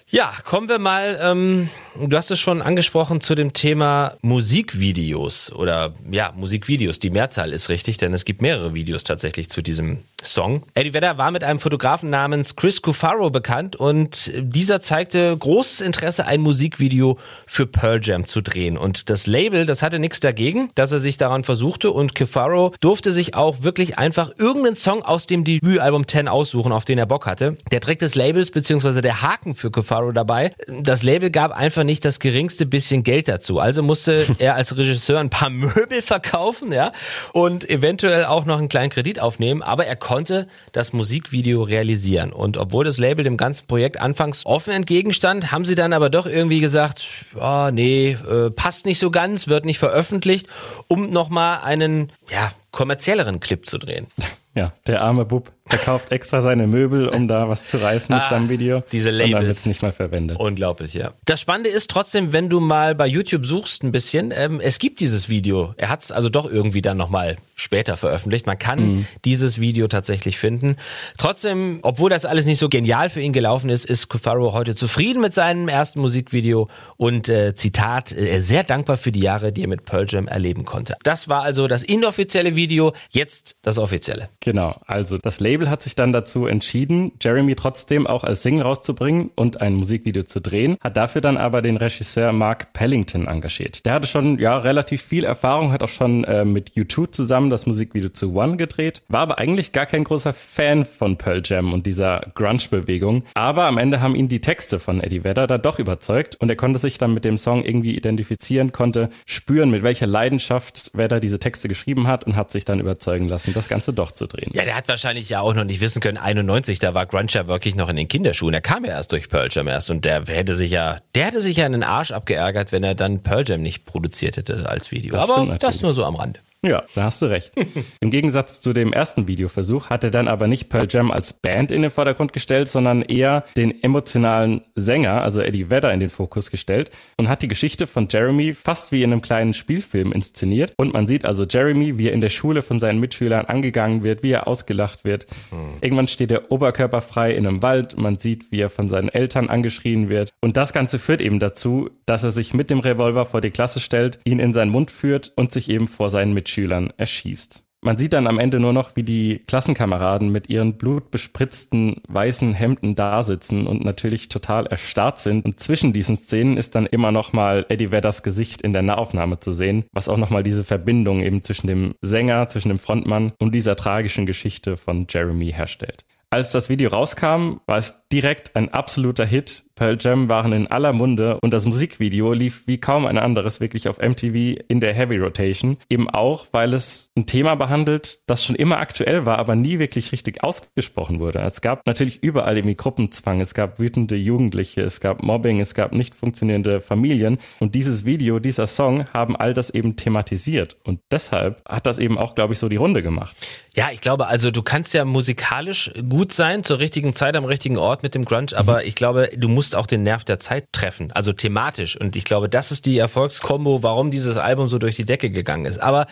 Ja, 0.10 0.32
kommen 0.46 0.70
wir 0.70 0.80
mal, 0.80 1.20
ähm, 1.22 1.70
du 2.00 2.16
hast 2.16 2.32
es 2.32 2.40
schon 2.40 2.62
angesprochen 2.62 3.20
zu 3.20 3.36
dem 3.36 3.52
Thema 3.52 4.16
Musikvideos 4.22 5.52
oder 5.52 5.96
ja, 6.10 6.32
Musikvideos. 6.34 7.00
Die 7.00 7.10
Mehrzahl 7.10 7.52
ist 7.52 7.68
richtig, 7.68 7.98
denn 7.98 8.14
es 8.14 8.24
gibt 8.24 8.42
mehrere 8.42 8.74
Videos 8.74 9.04
tatsächlich 9.04 9.50
zu 9.50 9.62
diesem 9.62 9.98
Song. 10.24 10.64
Eddie 10.76 10.94
Vedder 10.94 11.18
war 11.18 11.32
mit 11.32 11.44
einem 11.44 11.60
Fotografen 11.60 12.10
namens 12.10 12.56
Chris 12.56 12.82
Cufaro 12.82 13.32
bekannt 13.32 13.76
und 13.76 14.32
dieser 14.38 14.80
zeigte 14.80 15.36
großes 15.36 15.82
Interesse, 15.82 16.26
ein 16.26 16.40
Musikvideo 16.40 17.18
für 17.46 17.68
Pearl 17.68 18.00
Jam 18.02 18.26
zu 18.26 18.40
drehen. 18.40 18.78
Und 18.78 19.10
das 19.10 19.28
Label, 19.28 19.66
das 19.66 19.82
hatte 19.82 20.00
nichts 20.00 20.22
dagegen, 20.22 20.72
dass 20.76 20.94
er 20.94 21.00
sich 21.00 21.18
daran 21.18 21.44
versuchte 21.44 21.92
und 21.92 22.16
Cufaro 22.16 22.74
durfte 22.80 23.12
sich 23.12 23.36
auch 23.36 23.62
wirklich 23.62 23.98
einfach 23.98 24.32
irgendeinen 24.38 24.78
Song 24.78 25.04
aus 25.04 25.28
dem 25.28 25.44
Debütalbum 25.44 26.08
10 26.08 26.30
aussuchen, 26.30 26.72
auf 26.72 26.86
den 26.86 26.98
er 26.98 27.06
Bock 27.06 27.26
hatte. 27.26 27.58
Der 27.72 27.82
Trick 27.82 28.00
des 28.00 28.16
Labels 28.16 28.52
beziehungsweise 28.52 29.02
der 29.02 29.22
Haken 29.22 29.54
für 29.54 29.70
Cufaro 29.70 29.97
Faro 29.98 30.12
dabei. 30.12 30.52
Das 30.68 31.02
Label 31.02 31.32
gab 31.32 31.52
einfach 31.52 31.84
nicht 31.84 32.06
das 32.06 32.20
geringste 32.20 32.68
bisschen 32.68 33.02
Geld 33.02 33.28
dazu. 33.28 33.60
Also 33.60 33.82
musste 33.82 34.26
er 34.40 34.54
als 34.54 34.78
Regisseur 34.78 35.20
ein 35.20 35.32
paar 35.32 35.50
Möbel 35.50 36.04
verkaufen, 36.04 36.72
ja, 36.72 36.92
und 37.34 37.68
eventuell 37.68 38.26
auch 38.26 38.46
noch 38.46 38.60
einen 38.60 38.70
kleinen 38.70 38.92
Kredit 38.92 39.20
aufnehmen. 39.20 39.64
Aber 39.64 39.88
er 39.88 39.96
konnte 39.96 40.48
das 40.72 40.94
Musikvideo 40.94 41.64
realisieren. 41.64 42.32
Und 42.32 42.58
obwohl 42.58 42.86
das 42.86 43.00
Label 43.00 43.24
dem 43.24 43.38
ganzen 43.38 43.66
Projekt 43.66 44.00
anfangs 44.00 44.46
offen 44.46 44.72
entgegenstand, 44.72 45.52
haben 45.52 45.66
sie 45.66 45.76
dann 45.76 45.94
aber 45.94 46.12
doch 46.12 46.28
irgendwie 46.28 46.60
gesagt, 46.60 47.08
oh, 47.40 47.70
nee, 47.72 48.12
äh, 48.12 48.52
passt 48.52 48.86
nicht 48.86 49.00
so 49.00 49.10
ganz, 49.10 49.48
wird 49.48 49.66
nicht 49.66 49.80
veröffentlicht, 49.80 50.48
um 50.88 51.10
nochmal 51.10 51.62
einen, 51.64 52.12
ja, 52.30 52.52
kommerzielleren 52.72 53.40
Clip 53.40 53.66
zu 53.66 53.78
drehen. 53.78 54.08
Ja, 54.58 54.74
der 54.88 55.04
arme 55.04 55.24
Bub. 55.24 55.52
Er 55.70 55.78
kauft 55.78 56.12
extra 56.12 56.42
seine 56.42 56.68
Möbel, 56.68 57.08
um 57.10 57.28
da 57.28 57.50
was 57.50 57.68
zu 57.68 57.82
reißen 57.82 58.14
mit 58.14 58.24
ah, 58.24 58.28
seinem 58.28 58.50
Video. 58.50 58.84
Diese 58.92 59.10
Labels. 59.10 59.26
Und 59.26 59.32
dann 59.34 59.46
wird 59.48 59.58
es 59.58 59.66
nicht 59.66 59.82
mal 59.82 59.92
verwendet. 59.92 60.40
Unglaublich, 60.40 60.94
ja. 60.94 61.14
Das 61.26 61.42
Spannende 61.42 61.70
ist 61.70 61.90
trotzdem, 61.90 62.34
wenn 62.34 62.50
du 62.50 62.60
mal 62.60 62.96
bei 62.96 63.08
YouTube 63.08 63.46
suchst 63.46 63.84
ein 63.84 63.92
bisschen, 63.92 64.34
ähm, 64.36 64.60
es 64.62 64.80
gibt 64.80 65.00
dieses 65.00 65.30
Video. 65.30 65.74
Er 65.78 65.90
hat 65.90 66.04
es 66.04 66.12
also 66.12 66.30
doch 66.30 66.50
irgendwie 66.50 66.82
dann 66.82 66.98
nochmal 66.98 67.38
später 67.56 67.98
veröffentlicht. 67.98 68.46
Man 68.46 68.60
kann 68.60 68.80
mhm. 68.80 69.08
dieses 69.26 69.60
Video 69.60 69.88
tatsächlich 69.88 70.38
finden. 70.38 70.78
Trotzdem, 71.18 71.80
obwohl 71.82 72.10
das 72.10 72.24
alles 72.26 72.46
nicht 72.46 72.60
so 72.60 72.70
genial 72.70 73.10
für 73.10 73.20
ihn 73.20 73.34
gelaufen 73.34 73.70
ist, 73.70 73.86
ist 73.86 74.08
Kufaro 74.10 74.54
heute 74.54 74.76
zufrieden 74.76 75.22
mit 75.22 75.34
seinem 75.34 75.68
ersten 75.68 76.00
Musikvideo 76.00 76.70
und 76.98 77.30
äh, 77.30 77.56
Zitat, 77.56 78.12
äh, 78.12 78.42
sehr 78.42 78.64
dankbar 78.64 78.98
für 78.98 79.12
die 79.12 79.22
Jahre, 79.22 79.52
die 79.52 79.64
er 79.64 79.68
mit 79.68 79.86
Pearl 79.86 80.06
Jam 80.08 80.28
erleben 80.28 80.66
konnte. 80.66 80.96
Das 81.04 81.30
war 81.30 81.42
also 81.42 81.68
das 81.68 81.84
inoffizielle 81.84 82.56
Video, 82.56 82.94
jetzt 83.10 83.58
das 83.64 83.80
offizielle. 83.80 84.30
Genau, 84.40 84.80
also 84.86 85.18
das 85.18 85.40
Label 85.58 85.72
hat 85.72 85.82
sich 85.82 85.96
dann 85.96 86.14
dazu 86.14 86.46
entschieden, 86.46 87.14
Jeremy 87.20 87.56
trotzdem 87.56 88.06
auch 88.06 88.24
als 88.24 88.44
Single 88.44 88.62
rauszubringen 88.62 89.32
und 89.34 89.60
ein 89.60 89.74
Musikvideo 89.74 90.22
zu 90.22 90.40
drehen, 90.40 90.78
hat 90.82 90.98
dafür 90.98 91.20
dann 91.20 91.36
aber 91.36 91.64
den 91.64 91.78
Regisseur 91.78 92.32
Mark 92.32 92.74
Pellington 92.74 93.28
engagiert. 93.28 93.84
Der 93.88 93.94
hatte 93.94 94.08
schon 94.08 94.38
ja 94.38 94.56
relativ 94.60 95.02
viel 95.02 95.24
Erfahrung, 95.24 95.72
hat 95.72 95.82
auch 95.82 95.90
schon 95.90 96.26
äh, 96.26 96.46
mit 96.46 96.74
U2 96.74 97.12
zusammen 97.12 97.50
das 97.50 97.66
Musikvideo 97.66 98.10
zu 98.10 98.36
One 98.36 98.58
gedreht, 98.58 99.02
war 99.08 99.22
aber 99.22 99.40
eigentlich 99.40 99.72
gar 99.72 99.88
kein 99.88 100.04
großer 100.04 100.32
Fan 100.32 100.86
von 100.86 101.18
Pearl 101.18 101.42
Jam 101.44 101.74
und 101.74 101.88
dieser 101.88 102.22
Grunge-Bewegung. 102.36 103.24
Aber 103.34 103.64
am 103.64 103.80
Ende 103.80 104.00
haben 104.00 104.14
ihn 104.14 104.28
die 104.28 104.42
Texte 104.42 104.80
von 104.80 105.02
Eddie 105.02 105.24
Vedder 105.24 105.48
da 105.48 105.58
doch 105.58 105.80
überzeugt 105.80 106.36
und 106.36 106.50
er 106.50 106.56
konnte 106.56 106.78
sich 106.78 107.00
dann 107.00 107.16
mit 107.16 107.26
dem 107.26 107.38
Song 107.38 107.66
irgendwie 107.66 107.96
identifizieren, 107.96 108.74
konnte 108.74 109.10
spüren, 109.26 109.72
mit 109.72 109.82
welcher 109.82 110.06
Leidenschaft 110.06 110.92
Vedder 110.94 111.20
diese 111.20 111.40
Texte 111.40 111.68
geschrieben 111.68 112.06
hat 112.06 112.26
und 112.26 112.36
hat 112.36 112.52
sich 112.52 112.64
dann 112.64 112.80
überzeugen 112.80 113.28
lassen, 113.28 113.56
das 113.56 113.68
Ganze 113.68 113.92
doch 113.92 114.12
zu 114.12 114.28
drehen. 114.28 114.52
Ja, 114.54 114.64
der 114.64 114.76
hat 114.76 114.88
wahrscheinlich 114.88 115.30
ja 115.30 115.42
auch 115.47 115.47
noch 115.54 115.64
nicht 115.64 115.82
wissen 115.82 116.02
können, 116.02 116.18
91, 116.18 116.80
da 116.80 116.94
war 116.94 117.06
Grunge 117.06 117.28
ja 117.30 117.48
wirklich 117.48 117.76
noch 117.76 117.90
in 117.90 117.96
den 117.96 118.08
Kinderschuhen. 118.08 118.54
Er 118.54 118.62
kam 118.62 118.86
ja 118.86 118.92
erst 118.92 119.12
durch 119.12 119.30
Pearl 119.30 119.50
Jam 119.52 119.68
erst 119.68 119.90
und 119.90 120.06
der 120.06 120.26
hätte 120.28 120.56
sich 120.56 120.72
ja, 120.72 121.00
der 121.16 121.26
hätte 121.26 121.42
sich 121.42 121.58
ja 121.58 121.66
einen 121.66 121.84
Arsch 121.84 122.12
abgeärgert, 122.12 122.72
wenn 122.72 122.84
er 122.84 122.96
dann 122.96 123.24
Pearl 123.24 123.44
Jam 123.48 123.62
nicht 123.62 123.86
produziert 123.86 124.38
hätte 124.38 124.70
als 124.70 124.92
Video. 124.92 125.12
Das 125.12 125.30
Aber 125.30 125.58
das 125.58 125.82
nur 125.82 125.94
so 125.94 126.06
am 126.06 126.16
Rande. 126.16 126.40
Ja, 126.66 126.84
da 126.96 127.04
hast 127.04 127.22
du 127.22 127.28
recht. 127.28 127.54
Im 128.02 128.10
Gegensatz 128.10 128.62
zu 128.62 128.74
dem 128.74 128.92
ersten 128.92 129.28
Videoversuch 129.28 129.90
hat 129.92 130.04
er 130.04 130.10
dann 130.10 130.28
aber 130.28 130.48
nicht 130.48 130.70
Pearl 130.70 130.88
Jam 130.90 131.12
als 131.12 131.34
Band 131.34 131.72
in 131.72 131.84
den 131.84 131.92
Vordergrund 131.92 132.34
gestellt, 132.34 132.68
sondern 132.68 133.04
eher 133.04 133.44
den 133.56 133.84
emotionalen 133.84 134.62
Sänger, 134.74 135.22
also 135.22 135.42
Eddie 135.42 135.70
Vedder, 135.70 135.94
in 135.94 136.00
den 136.00 136.10
Fokus 136.10 136.50
gestellt 136.50 136.90
und 137.18 137.30
hat 137.30 137.44
die 137.44 137.48
Geschichte 137.48 137.86
von 137.86 138.08
Jeremy 138.10 138.54
fast 138.56 138.92
wie 138.92 139.04
in 139.04 139.12
einem 139.12 139.22
kleinen 139.22 139.54
Spielfilm 139.54 140.12
inszeniert. 140.12 140.74
Und 140.78 140.94
man 140.94 141.06
sieht 141.06 141.26
also 141.26 141.46
Jeremy, 141.46 142.00
wie 142.00 142.08
er 142.08 142.14
in 142.14 142.22
der 142.22 142.30
Schule 142.30 142.64
von 142.64 142.80
seinen 142.80 143.00
Mitschülern 143.00 143.46
angegangen 143.46 144.04
wird, 144.04 144.24
wie 144.24 144.32
er 144.32 144.48
ausgelacht 144.48 145.06
wird. 145.06 145.28
Mhm. 145.52 145.78
Irgendwann 145.82 146.08
steht 146.08 146.32
er 146.32 146.52
oberkörperfrei 146.52 147.34
in 147.34 147.46
einem 147.46 147.62
Wald. 147.62 147.98
Man 147.98 148.18
sieht, 148.18 148.52
wie 148.52 148.62
er 148.62 148.72
von 148.72 148.90
seinen 148.90 149.10
Eltern 149.10 149.50
angeschrien 149.50 150.10
wird. 150.10 150.32
Und 150.42 150.58
das 150.58 150.74
Ganze 150.74 150.98
führt 150.98 151.22
eben 151.22 151.40
dazu, 151.40 151.92
dass 152.08 152.24
er 152.24 152.32
sich 152.32 152.56
mit 152.56 152.72
dem 152.72 152.80
Revolver 152.80 153.26
vor 153.26 153.42
die 153.42 153.52
Klasse 153.52 153.80
stellt, 153.80 154.18
ihn 154.24 154.40
in 154.40 154.54
seinen 154.54 154.72
Mund 154.72 154.90
führt 154.90 155.34
und 155.36 155.52
sich 155.52 155.70
eben 155.70 155.88
vor 155.88 156.10
seinen 156.10 156.34
Mitschülern 156.34 156.47
Mitschülern 156.48 156.94
erschießt. 156.96 157.64
Man 157.82 157.98
sieht 157.98 158.14
dann 158.14 158.26
am 158.26 158.40
Ende 158.40 158.60
nur 158.60 158.74
noch, 158.74 158.96
wie 158.96 159.04
die 159.04 159.44
Klassenkameraden 159.48 160.32
mit 160.32 160.50
ihren 160.50 160.78
blutbespritzten 160.78 162.02
weißen 162.08 162.54
Hemden 162.54 162.96
dasitzen 162.96 163.68
und 163.68 163.84
natürlich 163.86 164.30
total 164.30 164.66
erstarrt 164.66 165.20
sind. 165.20 165.46
Und 165.46 165.60
zwischen 165.60 165.94
diesen 165.94 166.16
Szenen 166.16 166.58
ist 166.58 166.74
dann 166.74 166.88
immer 166.88 167.12
noch 167.12 167.34
mal 167.34 167.66
Eddie 167.70 167.92
Vedders 167.92 168.24
Gesicht 168.24 168.64
in 168.64 168.74
der 168.74 168.82
Nahaufnahme 168.82 169.40
zu 169.40 169.52
sehen, 169.52 169.86
was 169.94 170.10
auch 170.10 170.18
noch 170.18 170.32
mal 170.32 170.42
diese 170.42 170.64
Verbindung 170.64 171.22
eben 171.22 171.44
zwischen 171.44 171.68
dem 171.68 171.94
Sänger, 172.02 172.48
zwischen 172.48 172.70
dem 172.70 172.80
Frontmann 172.80 173.34
und 173.40 173.54
dieser 173.54 173.76
tragischen 173.76 174.26
Geschichte 174.26 174.76
von 174.76 175.06
Jeremy 175.08 175.52
herstellt. 175.52 176.04
Als 176.30 176.52
das 176.52 176.70
Video 176.70 176.90
rauskam, 176.90 177.62
war 177.68 177.78
es 177.78 178.02
direkt 178.12 178.56
ein 178.56 178.70
absoluter 178.70 179.26
Hit. 179.26 179.64
Pearl 179.78 179.96
Jam 180.00 180.28
waren 180.28 180.54
in 180.54 180.68
aller 180.68 180.92
Munde 180.92 181.40
und 181.42 181.54
das 181.54 181.68
Musikvideo 181.68 182.34
lief 182.34 182.64
wie 182.66 182.80
kaum 182.80 183.06
ein 183.06 183.20
anderes 183.20 183.62
wirklich 183.62 183.88
auf 183.88 184.00
MTV 184.00 184.60
in 184.68 184.80
der 184.82 184.94
Heavy 184.94 185.18
Rotation. 185.18 185.78
Eben 185.88 186.10
auch, 186.10 186.48
weil 186.52 186.74
es 186.74 187.12
ein 187.16 187.28
Thema 187.28 187.56
behandelt, 187.56 188.20
das 188.26 188.44
schon 188.44 188.56
immer 188.56 188.80
aktuell 188.80 189.28
war, 189.28 189.38
aber 189.38 189.56
nie 189.56 189.78
wirklich 189.78 190.12
richtig 190.12 190.44
ausgesprochen 190.44 191.20
wurde. 191.20 191.40
Es 191.40 191.62
gab 191.62 191.86
natürlich 191.86 192.24
überall 192.24 192.58
irgendwie 192.58 192.76
Gruppenzwang, 192.76 193.40
es 193.40 193.54
gab 193.54 193.80
wütende 193.80 194.16
Jugendliche, 194.16 194.82
es 194.82 195.00
gab 195.00 195.22
Mobbing, 195.22 195.60
es 195.60 195.76
gab 195.76 195.94
nicht 195.94 196.16
funktionierende 196.16 196.80
Familien 196.80 197.38
und 197.60 197.76
dieses 197.76 198.04
Video, 198.04 198.40
dieser 198.40 198.66
Song 198.66 199.06
haben 199.14 199.36
all 199.36 199.54
das 199.54 199.70
eben 199.70 199.96
thematisiert 199.96 200.76
und 200.86 201.00
deshalb 201.12 201.62
hat 201.70 201.86
das 201.86 202.00
eben 202.00 202.18
auch, 202.18 202.34
glaube 202.34 202.54
ich, 202.54 202.60
so 202.60 202.68
die 202.68 202.78
Runde 202.78 203.04
gemacht. 203.04 203.38
Ja, 203.76 203.92
ich 203.92 204.02
glaube, 204.02 204.26
also 204.26 204.50
du 204.50 204.64
kannst 204.64 204.96
ja 204.96 205.06
musikalisch 205.06 205.92
gut 206.10 206.34
sein, 206.34 206.64
zur 206.64 206.80
richtigen 206.80 207.14
Zeit 207.14 207.36
am 207.36 207.46
richtigen 207.46 207.78
Ort 207.78 208.02
mit 208.02 208.16
dem 208.16 208.26
Grunge, 208.26 208.48
aber 208.56 208.82
mhm. 208.82 208.88
ich 208.88 208.96
glaube, 208.96 209.30
du 209.38 209.48
musst 209.48 209.67
auch 209.76 209.86
den 209.86 210.04
Nerv 210.04 210.24
der 210.24 210.40
Zeit 210.40 210.66
treffen, 210.72 211.12
also 211.12 211.34
thematisch. 211.34 212.00
Und 212.00 212.16
ich 212.16 212.26
glaube, 212.26 212.50
das 212.50 212.72
ist 212.72 212.86
die 212.86 212.98
Erfolgskombo, 212.98 213.84
warum 213.84 214.12
dieses 214.12 214.38
Album 214.38 214.68
so 214.68 214.78
durch 214.80 214.96
die 214.96 215.06
Decke 215.06 215.30
gegangen 215.30 215.66
ist. 215.66 215.80
Aber 215.80 216.08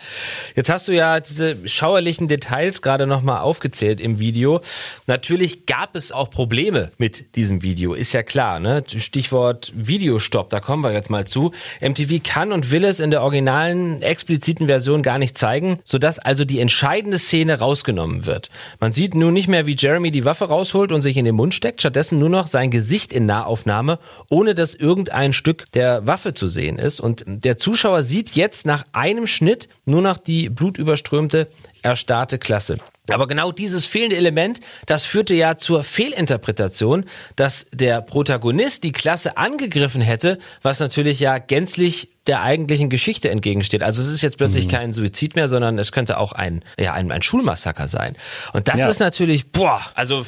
jetzt 0.54 0.70
hast 0.70 0.88
du 0.88 0.92
ja 0.92 1.20
diese 1.20 1.56
schauerlichen 1.68 2.28
Details 2.28 2.82
gerade 2.82 3.06
nochmal 3.06 3.40
aufgezählt 3.40 4.00
im 4.00 4.18
Video. 4.18 4.60
Natürlich 5.06 5.66
gab 5.66 5.96
es 5.96 6.12
auch 6.12 6.30
Probleme 6.30 6.90
mit 6.98 7.36
diesem 7.36 7.62
Video, 7.62 7.94
ist 7.94 8.12
ja 8.12 8.22
klar, 8.22 8.60
ne? 8.60 8.84
Stichwort 8.86 9.72
Videostopp, 9.74 10.50
da 10.50 10.60
kommen 10.60 10.82
wir 10.82 10.92
jetzt 10.92 11.10
mal 11.10 11.26
zu. 11.26 11.52
MTV 11.80 12.22
kann 12.22 12.52
und 12.52 12.70
will 12.70 12.84
es 12.84 13.00
in 13.00 13.10
der 13.10 13.22
originalen, 13.22 14.02
expliziten 14.02 14.66
Version 14.66 15.02
gar 15.02 15.18
nicht 15.18 15.38
zeigen, 15.38 15.80
sodass 15.84 16.18
also 16.18 16.44
die 16.44 16.60
entscheidende 16.60 17.18
Szene 17.18 17.58
rausgenommen 17.58 18.26
wird. 18.26 18.50
Man 18.80 18.92
sieht 18.92 19.14
nun 19.14 19.32
nicht 19.32 19.48
mehr, 19.48 19.66
wie 19.66 19.76
Jeremy 19.76 20.10
die 20.10 20.24
Waffe 20.24 20.46
rausholt 20.46 20.92
und 20.92 21.02
sich 21.02 21.16
in 21.16 21.24
den 21.24 21.34
Mund 21.34 21.54
steckt, 21.54 21.80
stattdessen 21.80 22.18
nur 22.18 22.28
noch 22.28 22.48
sein 22.48 22.70
Gesicht 22.70 23.12
in 23.12 23.26
Nahaufnahme, 23.46 23.98
ohne 24.28 24.54
dass 24.54 24.74
irgendein 24.74 25.32
Stück 25.32 25.70
der 25.72 26.06
Waffe 26.06 26.34
zu 26.34 26.48
sehen 26.48 26.78
ist. 26.78 27.00
Und 27.00 27.24
der 27.26 27.56
Zuschauer 27.56 28.02
sieht 28.02 28.30
jetzt 28.30 28.66
nach 28.66 28.84
einem 28.92 29.26
Schnitt 29.26 29.68
nur 29.84 30.02
noch 30.02 30.18
die 30.18 30.48
blutüberströmte, 30.48 31.46
erstarrte 31.82 32.38
Klasse. 32.38 32.78
Aber 33.08 33.28
genau 33.28 33.52
dieses 33.52 33.86
fehlende 33.86 34.16
Element, 34.16 34.60
das 34.86 35.04
führte 35.04 35.34
ja 35.36 35.56
zur 35.56 35.84
Fehlinterpretation, 35.84 37.04
dass 37.36 37.66
der 37.72 38.02
Protagonist 38.02 38.82
die 38.82 38.90
Klasse 38.90 39.36
angegriffen 39.36 40.00
hätte, 40.00 40.38
was 40.62 40.80
natürlich 40.80 41.20
ja 41.20 41.38
gänzlich 41.38 42.15
der 42.26 42.42
eigentlichen 42.42 42.90
Geschichte 42.90 43.30
entgegensteht. 43.30 43.82
Also 43.82 44.02
es 44.02 44.08
ist 44.08 44.22
jetzt 44.22 44.38
plötzlich 44.38 44.66
mhm. 44.66 44.70
kein 44.70 44.92
Suizid 44.92 45.36
mehr, 45.36 45.48
sondern 45.48 45.78
es 45.78 45.92
könnte 45.92 46.18
auch 46.18 46.32
ein, 46.32 46.62
ja, 46.78 46.92
ein, 46.92 47.10
ein 47.12 47.22
Schulmassaker 47.22 47.88
sein. 47.88 48.16
Und 48.52 48.68
das 48.68 48.80
ja. 48.80 48.88
ist 48.88 49.00
natürlich, 49.00 49.52
boah, 49.52 49.80
also 49.94 50.26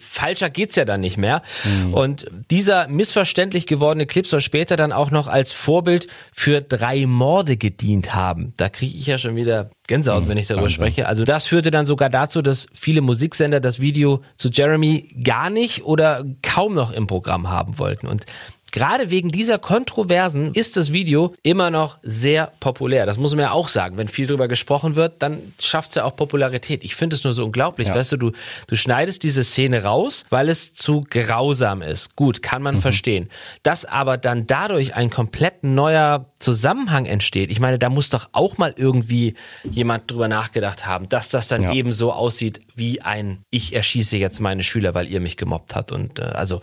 falscher 0.00 0.50
geht's 0.50 0.76
ja 0.76 0.84
dann 0.84 1.00
nicht 1.00 1.16
mehr. 1.16 1.42
Mhm. 1.64 1.94
Und 1.94 2.26
dieser 2.50 2.88
missverständlich 2.88 3.66
gewordene 3.66 4.06
Clip 4.06 4.26
soll 4.26 4.40
später 4.40 4.76
dann 4.76 4.92
auch 4.92 5.10
noch 5.10 5.28
als 5.28 5.52
Vorbild 5.52 6.06
für 6.32 6.60
drei 6.60 7.06
Morde 7.06 7.56
gedient 7.56 8.14
haben. 8.14 8.54
Da 8.56 8.68
kriege 8.68 8.96
ich 8.96 9.06
ja 9.06 9.18
schon 9.18 9.36
wieder 9.36 9.70
Gänsehaut, 9.90 10.24
mhm. 10.24 10.28
wenn 10.28 10.38
ich 10.38 10.46
darüber 10.46 10.62
Wahnsinn. 10.62 10.86
spreche. 10.86 11.08
Also 11.08 11.24
das 11.24 11.46
führte 11.46 11.72
dann 11.72 11.84
sogar 11.84 12.10
dazu, 12.10 12.42
dass 12.42 12.68
viele 12.72 13.00
Musiksender 13.00 13.58
das 13.58 13.80
Video 13.80 14.22
zu 14.36 14.48
Jeremy 14.48 15.16
gar 15.24 15.50
nicht 15.50 15.84
oder 15.84 16.24
kaum 16.42 16.74
noch 16.74 16.92
im 16.92 17.08
Programm 17.08 17.50
haben 17.50 17.78
wollten. 17.78 18.06
Und 18.06 18.24
Gerade 18.72 19.10
wegen 19.10 19.30
dieser 19.30 19.58
Kontroversen 19.58 20.54
ist 20.54 20.76
das 20.76 20.92
Video 20.92 21.34
immer 21.42 21.70
noch 21.70 21.98
sehr 22.02 22.52
populär. 22.60 23.06
Das 23.06 23.18
muss 23.18 23.32
man 23.32 23.40
ja 23.40 23.52
auch 23.52 23.68
sagen. 23.68 23.98
Wenn 23.98 24.08
viel 24.08 24.26
drüber 24.26 24.48
gesprochen 24.48 24.96
wird, 24.96 25.22
dann 25.22 25.40
schafft 25.60 25.90
es 25.90 25.94
ja 25.96 26.04
auch 26.04 26.16
Popularität. 26.16 26.84
Ich 26.84 26.94
finde 26.94 27.16
es 27.16 27.24
nur 27.24 27.32
so 27.32 27.44
unglaublich. 27.44 27.88
Ja. 27.88 27.94
Weißt 27.94 28.12
du, 28.12 28.16
du, 28.16 28.32
du 28.66 28.76
schneidest 28.76 29.22
diese 29.22 29.44
Szene 29.44 29.84
raus, 29.84 30.24
weil 30.30 30.48
es 30.48 30.74
zu 30.74 31.04
grausam 31.08 31.82
ist. 31.82 32.16
Gut, 32.16 32.42
kann 32.42 32.62
man 32.62 32.76
mhm. 32.76 32.80
verstehen. 32.80 33.28
Dass 33.62 33.84
aber 33.84 34.16
dann 34.18 34.46
dadurch 34.46 34.94
ein 34.94 35.10
komplett 35.10 35.64
neuer 35.64 36.26
Zusammenhang 36.38 37.06
entsteht. 37.06 37.50
Ich 37.50 37.60
meine, 37.60 37.78
da 37.78 37.90
muss 37.90 38.10
doch 38.10 38.30
auch 38.32 38.58
mal 38.58 38.74
irgendwie 38.76 39.34
jemand 39.70 40.10
drüber 40.10 40.28
nachgedacht 40.28 40.86
haben, 40.86 41.08
dass 41.08 41.28
das 41.28 41.48
dann 41.48 41.64
ja. 41.64 41.72
eben 41.72 41.92
so 41.92 42.12
aussieht 42.12 42.60
wie 42.74 43.02
ein 43.02 43.44
Ich 43.50 43.74
erschieße 43.74 44.16
jetzt 44.16 44.40
meine 44.40 44.62
Schüler, 44.62 44.94
weil 44.94 45.08
ihr 45.08 45.20
mich 45.20 45.36
gemobbt 45.36 45.74
habt. 45.74 45.92
Und 45.92 46.18
äh, 46.18 46.22
also, 46.22 46.62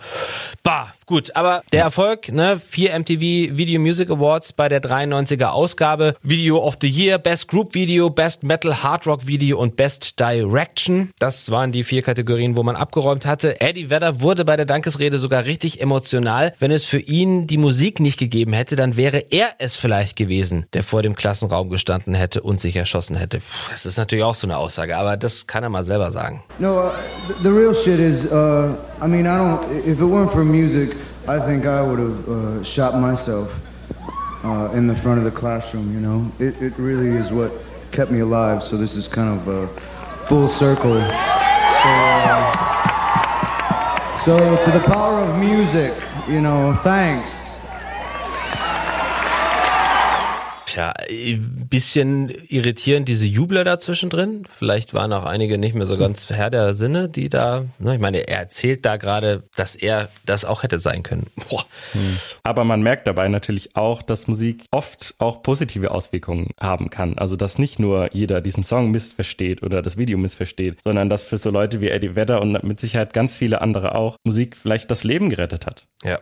bah, 0.62 0.92
gut. 1.06 1.36
Aber 1.36 1.62
der 1.72 1.82
Erfolg, 1.82 1.97
ne, 2.32 2.60
vier 2.60 2.98
MTV 2.98 3.56
Video 3.56 3.80
Music 3.80 4.10
Awards 4.10 4.52
bei 4.52 4.68
der 4.68 4.82
93er 4.82 5.50
Ausgabe, 5.50 6.16
Video 6.22 6.58
of 6.58 6.78
the 6.80 6.88
Year, 6.88 7.18
Best 7.18 7.46
Group 7.46 7.74
Video, 7.74 8.10
Best 8.10 8.42
Metal 8.42 8.82
Hard 8.82 9.06
Rock 9.06 9.26
Video 9.28 9.58
und 9.58 9.76
Best 9.76 10.18
Direction. 10.18 11.10
Das 11.20 11.52
waren 11.52 11.70
die 11.70 11.84
vier 11.84 12.02
Kategorien, 12.02 12.56
wo 12.56 12.64
man 12.64 12.74
abgeräumt 12.74 13.26
hatte. 13.26 13.60
Eddie 13.60 13.90
Vedder 13.90 14.20
wurde 14.20 14.44
bei 14.44 14.56
der 14.56 14.66
Dankesrede 14.66 15.20
sogar 15.20 15.44
richtig 15.44 15.80
emotional. 15.80 16.52
Wenn 16.58 16.72
es 16.72 16.84
für 16.84 16.98
ihn 16.98 17.46
die 17.46 17.58
Musik 17.58 18.00
nicht 18.00 18.18
gegeben 18.18 18.52
hätte, 18.52 18.74
dann 18.74 18.96
wäre 18.96 19.18
er 19.30 19.50
es 19.58 19.68
es 19.68 19.76
vielleicht 19.76 20.16
gewesen, 20.16 20.66
der 20.72 20.82
vor 20.82 21.02
dem 21.02 21.14
Klassenraum 21.14 21.68
gestanden 21.70 22.14
hätte 22.14 22.42
und 22.42 22.58
sich 22.58 22.74
erschossen 22.76 23.16
hätte. 23.16 23.40
Das 23.70 23.86
ist 23.86 23.98
natürlich 23.98 24.24
auch 24.24 24.34
so 24.34 24.46
eine 24.46 24.56
Aussage, 24.56 24.96
aber 24.96 25.16
das 25.16 25.46
kann 25.46 25.62
er 25.62 25.68
mal 25.68 25.84
selber 25.84 26.10
sagen. 26.10 26.42
No, 26.58 26.86
uh, 26.86 26.90
the 27.42 27.50
real 27.50 27.74
shit 27.74 28.00
is, 28.00 28.24
uh, 28.24 28.74
I 29.02 29.06
mean, 29.06 29.26
I 29.26 29.36
don't, 29.36 29.60
if 29.86 30.00
it 30.00 30.06
weren't 30.06 30.32
for 30.32 30.44
music, 30.44 30.96
I 31.28 31.38
think 31.38 31.66
I 31.66 31.82
would 31.82 31.98
have 31.98 32.28
uh, 32.28 32.64
shot 32.64 32.94
myself 32.98 33.52
uh, 34.42 34.70
in 34.72 34.86
the 34.86 34.96
front 34.96 35.18
of 35.18 35.24
the 35.24 35.30
classroom, 35.30 35.92
you 35.92 36.00
know? 36.00 36.32
It, 36.38 36.62
it 36.62 36.72
really 36.78 37.10
is 37.10 37.30
what 37.30 37.52
kept 37.92 38.10
me 38.10 38.20
alive, 38.20 38.62
so 38.62 38.78
this 38.78 38.96
is 38.96 39.06
kind 39.06 39.38
of 39.38 39.46
a 39.46 39.68
full 40.26 40.48
circle. 40.48 40.94
So, 40.94 41.04
uh, 42.24 42.64
so 44.24 44.38
to 44.64 44.70
the 44.70 44.80
power 44.86 45.20
of 45.20 45.38
music, 45.38 45.92
you 46.26 46.40
know, 46.40 46.72
thanks. 46.82 47.47
Tja, 50.68 50.92
ein 51.08 51.66
bisschen 51.70 52.28
irritierend 52.46 53.08
diese 53.08 53.24
Jubler 53.24 53.64
dazwischen 53.64 54.10
drin. 54.10 54.46
Vielleicht 54.58 54.92
waren 54.92 55.14
auch 55.14 55.24
einige 55.24 55.56
nicht 55.56 55.74
mehr 55.74 55.86
so 55.86 55.96
ganz 55.96 56.28
Herr 56.28 56.50
der 56.50 56.74
Sinne, 56.74 57.08
die 57.08 57.30
da, 57.30 57.64
ne, 57.78 57.94
ich 57.94 58.00
meine, 58.00 58.28
er 58.28 58.40
erzählt 58.40 58.84
da 58.84 58.98
gerade, 58.98 59.44
dass 59.56 59.76
er 59.76 60.10
das 60.26 60.44
auch 60.44 60.64
hätte 60.64 60.78
sein 60.78 61.02
können. 61.02 61.28
Boah. 61.48 61.64
Hm. 61.92 62.18
Aber 62.42 62.64
man 62.64 62.82
merkt 62.82 63.06
dabei 63.06 63.28
natürlich 63.28 63.76
auch, 63.76 64.02
dass 64.02 64.26
Musik 64.28 64.66
oft 64.70 65.14
auch 65.20 65.42
positive 65.42 65.90
Auswirkungen 65.90 66.50
haben 66.60 66.90
kann. 66.90 67.16
Also, 67.16 67.36
dass 67.36 67.58
nicht 67.58 67.78
nur 67.78 68.10
jeder 68.12 68.42
diesen 68.42 68.62
Song 68.62 68.90
missversteht 68.90 69.62
oder 69.62 69.80
das 69.80 69.96
Video 69.96 70.18
missversteht, 70.18 70.80
sondern 70.84 71.08
dass 71.08 71.24
für 71.24 71.38
so 71.38 71.50
Leute 71.50 71.80
wie 71.80 71.88
Eddie 71.88 72.14
Vedder 72.14 72.42
und 72.42 72.62
mit 72.62 72.78
Sicherheit 72.78 73.14
ganz 73.14 73.34
viele 73.34 73.62
andere 73.62 73.94
auch 73.94 74.18
Musik 74.22 74.54
vielleicht 74.54 74.90
das 74.90 75.02
Leben 75.02 75.30
gerettet 75.30 75.64
hat. 75.64 75.86
Ja. 76.04 76.20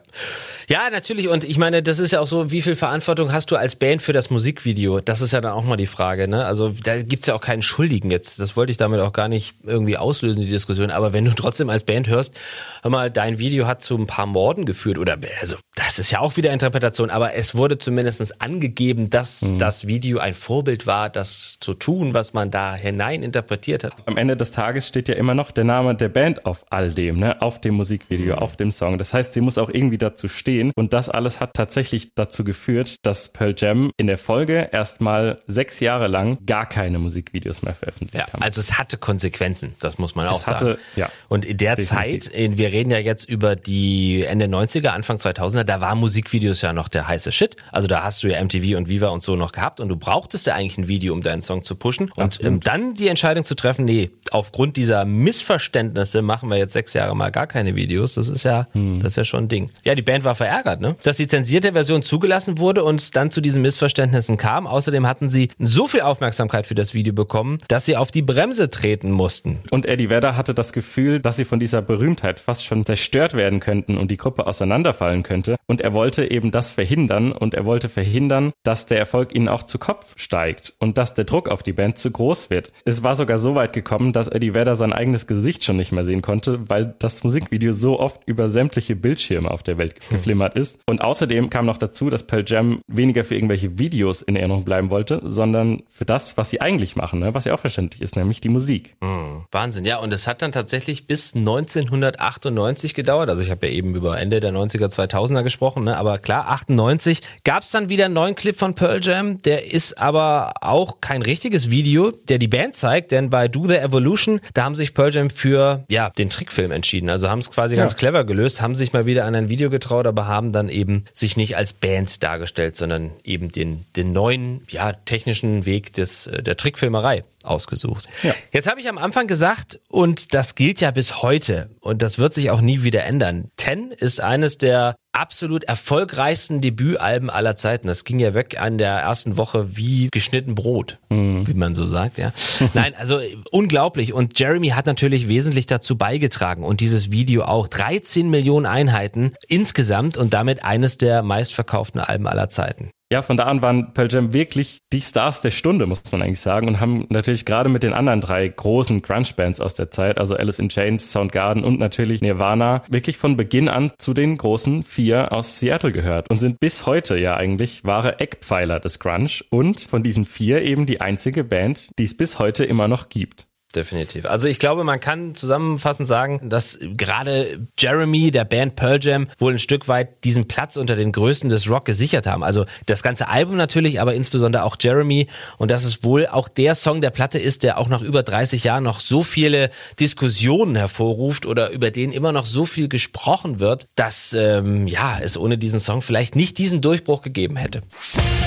Ja, 0.68 0.90
natürlich. 0.90 1.28
Und 1.28 1.44
ich 1.44 1.58
meine, 1.58 1.82
das 1.82 1.98
ist 1.98 2.12
ja 2.12 2.20
auch 2.20 2.26
so, 2.26 2.50
wie 2.50 2.62
viel 2.62 2.74
Verantwortung 2.74 3.32
hast 3.32 3.50
du 3.50 3.56
als 3.56 3.76
Band 3.76 4.02
für 4.02 4.12
das 4.12 4.30
Musikvideo? 4.30 5.00
Das 5.00 5.20
ist 5.20 5.32
ja 5.32 5.40
dann 5.40 5.52
auch 5.52 5.64
mal 5.64 5.76
die 5.76 5.86
Frage, 5.86 6.28
ne? 6.28 6.44
Also 6.44 6.70
da 6.70 7.02
gibt's 7.02 7.26
ja 7.26 7.34
auch 7.34 7.40
keinen 7.40 7.62
Schuldigen 7.62 8.10
jetzt. 8.10 8.40
Das 8.40 8.56
wollte 8.56 8.72
ich 8.72 8.78
damit 8.78 9.00
auch 9.00 9.12
gar 9.12 9.28
nicht 9.28 9.54
irgendwie 9.64 9.96
auslösen, 9.96 10.42
die 10.42 10.48
Diskussion. 10.48 10.90
Aber 10.90 11.12
wenn 11.12 11.24
du 11.24 11.32
trotzdem 11.32 11.70
als 11.70 11.84
Band 11.84 12.08
hörst, 12.08 12.34
hör 12.82 12.90
mal, 12.90 13.10
dein 13.10 13.38
Video 13.38 13.66
hat 13.66 13.82
zu 13.82 13.96
ein 13.96 14.06
paar 14.06 14.26
Morden 14.26 14.64
geführt 14.64 14.98
oder 14.98 15.18
also 15.40 15.56
das 15.76 15.98
ist 15.98 16.10
ja 16.10 16.20
auch 16.20 16.36
wieder 16.36 16.52
Interpretation, 16.52 17.10
aber 17.10 17.34
es 17.34 17.54
wurde 17.54 17.78
zumindestens 17.78 18.40
angegeben, 18.40 19.10
dass 19.10 19.42
mhm. 19.42 19.58
das 19.58 19.86
Video 19.86 20.18
ein 20.18 20.34
Vorbild 20.34 20.86
war, 20.86 21.10
das 21.10 21.58
zu 21.60 21.74
tun, 21.74 22.14
was 22.14 22.32
man 22.32 22.50
da 22.50 22.74
hinein 22.74 23.22
interpretiert 23.22 23.84
hat. 23.84 23.92
Am 24.06 24.16
Ende 24.16 24.36
des 24.36 24.52
Tages 24.52 24.88
steht 24.88 25.08
ja 25.08 25.14
immer 25.14 25.34
noch 25.34 25.50
der 25.50 25.64
Name 25.64 25.94
der 25.94 26.08
Band 26.08 26.46
auf 26.46 26.64
all 26.70 26.92
dem, 26.92 27.16
ne? 27.18 27.40
Auf 27.40 27.60
dem 27.60 27.74
Musikvideo, 27.74 28.36
mhm. 28.36 28.42
auf 28.42 28.56
dem 28.56 28.70
Song. 28.70 28.98
Das 28.98 29.12
heißt, 29.14 29.34
sie 29.34 29.40
muss 29.40 29.58
auch 29.58 29.65
irgendwie 29.70 29.98
dazu 29.98 30.28
stehen. 30.28 30.72
Und 30.76 30.92
das 30.92 31.08
alles 31.08 31.40
hat 31.40 31.54
tatsächlich 31.54 32.14
dazu 32.14 32.44
geführt, 32.44 32.96
dass 33.02 33.32
Pearl 33.32 33.54
Jam 33.56 33.90
in 33.96 34.06
der 34.06 34.18
Folge 34.18 34.68
erstmal 34.72 35.38
sechs 35.46 35.80
Jahre 35.80 36.06
lang 36.06 36.38
gar 36.46 36.66
keine 36.66 36.98
Musikvideos 36.98 37.62
mehr 37.62 37.74
veröffentlicht 37.74 38.26
ja, 38.26 38.32
haben. 38.32 38.42
Also 38.42 38.60
es 38.60 38.78
hatte 38.78 38.98
Konsequenzen, 38.98 39.74
das 39.80 39.98
muss 39.98 40.14
man 40.14 40.26
auch 40.26 40.38
es 40.38 40.44
sagen. 40.44 40.56
Hatte, 40.56 40.78
ja, 40.96 41.10
Und 41.28 41.44
in 41.44 41.56
der 41.56 41.76
definitiv. 41.76 42.24
Zeit, 42.24 42.56
wir 42.56 42.72
reden 42.72 42.90
ja 42.90 42.98
jetzt 42.98 43.28
über 43.28 43.56
die 43.56 44.24
Ende 44.24 44.46
90er, 44.46 44.88
Anfang 44.88 45.16
2000er, 45.16 45.64
da 45.64 45.80
war 45.80 45.94
Musikvideos 45.94 46.62
ja 46.62 46.72
noch 46.72 46.88
der 46.88 47.08
heiße 47.08 47.32
Shit. 47.32 47.56
Also 47.72 47.88
da 47.88 48.02
hast 48.02 48.22
du 48.22 48.28
ja 48.28 48.42
MTV 48.42 48.76
und 48.76 48.88
Viva 48.88 49.08
und 49.08 49.22
so 49.22 49.36
noch 49.36 49.52
gehabt 49.52 49.80
und 49.80 49.88
du 49.88 49.96
brauchtest 49.96 50.46
ja 50.46 50.54
eigentlich 50.54 50.78
ein 50.78 50.88
Video, 50.88 51.12
um 51.12 51.22
deinen 51.22 51.42
Song 51.42 51.62
zu 51.62 51.76
pushen. 51.76 52.10
Und 52.16 52.42
ähm, 52.42 52.60
dann 52.60 52.94
die 52.94 53.08
Entscheidung 53.08 53.44
zu 53.44 53.54
treffen, 53.54 53.84
nee, 53.84 54.10
aufgrund 54.30 54.76
dieser 54.76 55.04
Missverständnisse 55.04 56.22
machen 56.22 56.50
wir 56.50 56.56
jetzt 56.56 56.72
sechs 56.72 56.92
Jahre 56.92 57.16
mal 57.16 57.30
gar 57.30 57.46
keine 57.46 57.74
Videos. 57.74 58.14
Das 58.14 58.28
ist 58.28 58.44
ja, 58.44 58.68
hm. 58.72 59.00
das 59.00 59.12
ist 59.12 59.16
ja 59.16 59.24
schon 59.24 59.44
ein 59.44 59.48
Ding. 59.48 59.55
Ja, 59.84 59.94
die 59.94 60.02
Band 60.02 60.24
war 60.24 60.34
verärgert, 60.34 60.80
ne? 60.80 60.96
Dass 61.02 61.16
die 61.16 61.26
zensierte 61.26 61.72
Version 61.72 62.02
zugelassen 62.02 62.58
wurde 62.58 62.84
und 62.84 63.16
dann 63.16 63.30
zu 63.30 63.40
Missverständnis 63.40 63.86
Missverständnissen 63.86 64.36
kam. 64.36 64.66
Außerdem 64.66 65.06
hatten 65.06 65.28
sie 65.28 65.48
so 65.58 65.88
viel 65.88 66.00
Aufmerksamkeit 66.00 66.66
für 66.66 66.74
das 66.74 66.94
Video 66.94 67.12
bekommen, 67.12 67.58
dass 67.68 67.84
sie 67.84 67.96
auf 67.96 68.10
die 68.10 68.22
Bremse 68.22 68.70
treten 68.70 69.10
mussten. 69.10 69.58
Und 69.70 69.86
Eddie 69.86 70.10
Vedder 70.10 70.36
hatte 70.36 70.54
das 70.54 70.72
Gefühl, 70.72 71.20
dass 71.20 71.36
sie 71.36 71.44
von 71.44 71.60
dieser 71.60 71.82
Berühmtheit 71.82 72.40
fast 72.40 72.64
schon 72.64 72.84
zerstört 72.84 73.34
werden 73.34 73.60
könnten 73.60 73.96
und 73.96 74.10
die 74.10 74.16
Gruppe 74.16 74.46
auseinanderfallen 74.46 75.22
könnte. 75.22 75.56
Und 75.66 75.80
er 75.80 75.92
wollte 75.92 76.30
eben 76.30 76.50
das 76.50 76.72
verhindern 76.72 77.32
und 77.32 77.54
er 77.54 77.64
wollte 77.64 77.88
verhindern, 77.88 78.52
dass 78.62 78.86
der 78.86 78.98
Erfolg 78.98 79.34
ihnen 79.34 79.48
auch 79.48 79.62
zu 79.62 79.78
Kopf 79.78 80.14
steigt 80.16 80.74
und 80.78 80.98
dass 80.98 81.14
der 81.14 81.24
Druck 81.24 81.48
auf 81.48 81.62
die 81.62 81.72
Band 81.72 81.98
zu 81.98 82.10
groß 82.10 82.50
wird. 82.50 82.72
Es 82.84 83.02
war 83.02 83.16
sogar 83.16 83.38
so 83.38 83.54
weit 83.54 83.72
gekommen, 83.72 84.12
dass 84.12 84.28
Eddie 84.28 84.54
Vedder 84.54 84.74
sein 84.74 84.92
eigenes 84.92 85.26
Gesicht 85.26 85.64
schon 85.64 85.76
nicht 85.76 85.92
mehr 85.92 86.04
sehen 86.04 86.22
konnte, 86.22 86.68
weil 86.68 86.94
das 86.98 87.24
Musikvideo 87.24 87.72
so 87.72 87.98
oft 88.00 88.20
über 88.26 88.48
sämtliche 88.48 88.96
Bildschirme 88.96 89.45
auf 89.52 89.62
der 89.62 89.78
Welt 89.78 89.94
geflimmert 90.10 90.54
ist. 90.54 90.80
Und 90.86 91.00
außerdem 91.00 91.50
kam 91.50 91.66
noch 91.66 91.78
dazu, 91.78 92.10
dass 92.10 92.26
Pearl 92.26 92.44
Jam 92.46 92.80
weniger 92.86 93.24
für 93.24 93.34
irgendwelche 93.34 93.78
Videos 93.78 94.22
in 94.22 94.36
Erinnerung 94.36 94.64
bleiben 94.64 94.90
wollte, 94.90 95.20
sondern 95.24 95.82
für 95.88 96.04
das, 96.04 96.36
was 96.36 96.50
sie 96.50 96.60
eigentlich 96.60 96.96
machen, 96.96 97.20
ne? 97.20 97.34
was 97.34 97.44
ja 97.44 97.54
auch 97.54 97.60
verständlich 97.60 98.02
ist, 98.02 98.16
nämlich 98.16 98.40
die 98.40 98.48
Musik. 98.48 98.96
Mhm. 99.00 99.44
Wahnsinn, 99.50 99.84
ja. 99.84 99.98
Und 99.98 100.12
es 100.12 100.26
hat 100.26 100.42
dann 100.42 100.52
tatsächlich 100.52 101.06
bis 101.06 101.34
1998 101.34 102.94
gedauert. 102.94 103.28
Also 103.28 103.42
ich 103.42 103.50
habe 103.50 103.66
ja 103.66 103.72
eben 103.72 103.94
über 103.94 104.18
Ende 104.18 104.40
der 104.40 104.52
90er, 104.52 104.86
2000er 104.86 105.42
gesprochen, 105.42 105.84
ne? 105.84 105.96
aber 105.96 106.18
klar, 106.18 106.48
98 106.48 107.22
gab 107.44 107.62
es 107.62 107.70
dann 107.70 107.88
wieder 107.88 108.06
einen 108.06 108.14
neuen 108.14 108.34
Clip 108.34 108.56
von 108.56 108.74
Pearl 108.74 109.00
Jam. 109.02 109.42
Der 109.42 109.72
ist 109.72 109.98
aber 109.98 110.54
auch 110.60 111.00
kein 111.00 111.22
richtiges 111.22 111.70
Video, 111.70 112.10
der 112.10 112.38
die 112.38 112.48
Band 112.48 112.76
zeigt, 112.76 113.12
denn 113.12 113.30
bei 113.30 113.48
Do 113.48 113.66
the 113.66 113.76
Evolution, 113.76 114.40
da 114.54 114.64
haben 114.64 114.74
sich 114.74 114.94
Pearl 114.94 115.14
Jam 115.14 115.30
für 115.30 115.84
ja 115.88 116.10
den 116.10 116.30
Trickfilm 116.30 116.70
entschieden. 116.70 117.10
Also 117.10 117.28
haben 117.28 117.38
es 117.38 117.50
quasi 117.50 117.74
ja. 117.74 117.82
ganz 117.82 117.96
clever 117.96 118.24
gelöst, 118.24 118.62
haben 118.62 118.74
sich 118.74 118.92
mal 118.92 119.06
wieder 119.06 119.24
an 119.24 119.34
ein 119.36 119.48
Video 119.48 119.70
getraut, 119.70 120.06
aber 120.06 120.26
haben 120.26 120.52
dann 120.52 120.68
eben 120.68 121.04
sich 121.12 121.36
nicht 121.36 121.56
als 121.56 121.72
Band 121.72 122.22
dargestellt, 122.22 122.76
sondern 122.76 123.12
eben 123.24 123.50
den, 123.50 123.84
den 123.94 124.12
neuen, 124.12 124.62
ja, 124.68 124.92
technischen 124.92 125.66
Weg 125.66 125.92
des, 125.92 126.26
äh, 126.26 126.42
der 126.42 126.56
Trickfilmerei 126.56 127.24
ausgesucht. 127.42 128.08
Ja. 128.22 128.34
Jetzt 128.52 128.68
habe 128.68 128.80
ich 128.80 128.88
am 128.88 128.98
Anfang 128.98 129.26
gesagt, 129.26 129.78
und 129.88 130.34
das 130.34 130.54
gilt 130.54 130.80
ja 130.80 130.90
bis 130.90 131.22
heute, 131.22 131.70
und 131.80 132.02
das 132.02 132.18
wird 132.18 132.34
sich 132.34 132.50
auch 132.50 132.60
nie 132.60 132.82
wieder 132.82 133.04
ändern. 133.04 133.50
Ten 133.56 133.92
ist 133.92 134.20
eines 134.20 134.58
der 134.58 134.96
absolut 135.16 135.64
erfolgreichsten 135.64 136.60
Debütalben 136.60 137.30
aller 137.30 137.56
Zeiten. 137.56 137.86
Das 137.86 138.04
ging 138.04 138.18
ja 138.18 138.34
weg 138.34 138.60
an 138.60 138.78
der 138.78 138.92
ersten 138.92 139.36
Woche 139.36 139.76
wie 139.76 140.08
geschnitten 140.12 140.54
Brot, 140.54 140.98
mhm. 141.08 141.46
wie 141.46 141.54
man 141.54 141.74
so 141.74 141.86
sagt, 141.86 142.18
ja. 142.18 142.32
Nein, 142.74 142.94
also 142.96 143.20
unglaublich. 143.50 144.12
Und 144.12 144.38
Jeremy 144.38 144.68
hat 144.68 144.86
natürlich 144.86 145.28
wesentlich 145.28 145.66
dazu 145.66 145.96
beigetragen 145.96 146.64
und 146.64 146.80
dieses 146.80 147.10
Video 147.10 147.44
auch 147.44 147.66
13 147.66 148.28
Millionen 148.28 148.66
Einheiten 148.66 149.32
insgesamt 149.48 150.16
und 150.16 150.34
damit 150.34 150.64
eines 150.64 150.98
der 150.98 151.22
meistverkauften 151.22 152.00
Alben 152.00 152.26
aller 152.26 152.48
Zeiten. 152.48 152.90
Ja, 153.12 153.22
von 153.22 153.36
da 153.36 153.44
an 153.44 153.62
waren 153.62 153.94
Pearl 153.94 154.08
Jam 154.10 154.34
wirklich 154.34 154.80
die 154.92 155.00
Stars 155.00 155.40
der 155.40 155.52
Stunde, 155.52 155.86
muss 155.86 156.10
man 156.10 156.22
eigentlich 156.22 156.40
sagen, 156.40 156.66
und 156.66 156.80
haben 156.80 157.06
natürlich 157.08 157.44
gerade 157.44 157.68
mit 157.68 157.84
den 157.84 157.92
anderen 157.92 158.20
drei 158.20 158.48
großen 158.48 159.00
Grunge-Bands 159.00 159.60
aus 159.60 159.74
der 159.74 159.92
Zeit, 159.92 160.18
also 160.18 160.36
Alice 160.36 160.58
in 160.58 160.70
Chains, 160.70 161.12
Soundgarden 161.12 161.62
und 161.62 161.78
natürlich 161.78 162.20
Nirvana, 162.20 162.82
wirklich 162.88 163.16
von 163.16 163.36
Beginn 163.36 163.68
an 163.68 163.92
zu 163.98 164.12
den 164.12 164.36
großen 164.36 164.82
vier 164.82 165.32
aus 165.32 165.60
Seattle 165.60 165.92
gehört 165.92 166.28
und 166.30 166.40
sind 166.40 166.58
bis 166.58 166.84
heute 166.86 167.16
ja 167.16 167.36
eigentlich 167.36 167.84
wahre 167.84 168.18
Eckpfeiler 168.18 168.80
des 168.80 168.98
Grunge 168.98 169.44
und 169.50 169.82
von 169.82 170.02
diesen 170.02 170.24
vier 170.24 170.62
eben 170.62 170.84
die 170.86 171.00
einzige 171.00 171.44
Band, 171.44 171.90
die 172.00 172.04
es 172.04 172.16
bis 172.16 172.40
heute 172.40 172.64
immer 172.64 172.88
noch 172.88 173.08
gibt 173.08 173.45
definitiv. 173.76 174.24
Also 174.24 174.48
ich 174.48 174.58
glaube, 174.58 174.84
man 174.84 175.00
kann 175.00 175.34
zusammenfassend 175.34 176.08
sagen, 176.08 176.48
dass 176.48 176.78
gerade 176.80 177.68
Jeremy, 177.78 178.30
der 178.30 178.44
Band 178.44 178.76
Pearl 178.76 178.98
Jam, 179.02 179.28
wohl 179.38 179.52
ein 179.52 179.58
Stück 179.58 179.88
weit 179.88 180.24
diesen 180.24 180.48
Platz 180.48 180.76
unter 180.76 180.96
den 180.96 181.12
Größten 181.12 181.50
des 181.50 181.70
Rock 181.70 181.84
gesichert 181.84 182.26
haben. 182.26 182.42
Also 182.42 182.64
das 182.86 183.02
ganze 183.02 183.28
Album 183.28 183.56
natürlich, 183.56 184.00
aber 184.00 184.14
insbesondere 184.14 184.64
auch 184.64 184.76
Jeremy. 184.80 185.28
Und 185.58 185.70
dass 185.70 185.84
es 185.84 186.02
wohl 186.02 186.26
auch 186.26 186.48
der 186.48 186.74
Song 186.74 187.00
der 187.00 187.10
Platte 187.10 187.38
ist, 187.38 187.62
der 187.62 187.78
auch 187.78 187.88
nach 187.88 188.02
über 188.02 188.22
30 188.22 188.64
Jahren 188.64 188.84
noch 188.84 189.00
so 189.00 189.22
viele 189.22 189.70
Diskussionen 190.00 190.76
hervorruft 190.76 191.46
oder 191.46 191.70
über 191.70 191.90
den 191.90 192.12
immer 192.12 192.32
noch 192.32 192.46
so 192.46 192.64
viel 192.64 192.88
gesprochen 192.88 193.60
wird, 193.60 193.86
dass 193.94 194.32
ähm, 194.32 194.86
ja 194.86 195.18
es 195.20 195.36
ohne 195.36 195.58
diesen 195.58 195.80
Song 195.80 196.02
vielleicht 196.02 196.36
nicht 196.36 196.58
diesen 196.58 196.80
Durchbruch 196.80 197.22
gegeben 197.22 197.56
hätte. 197.56 197.82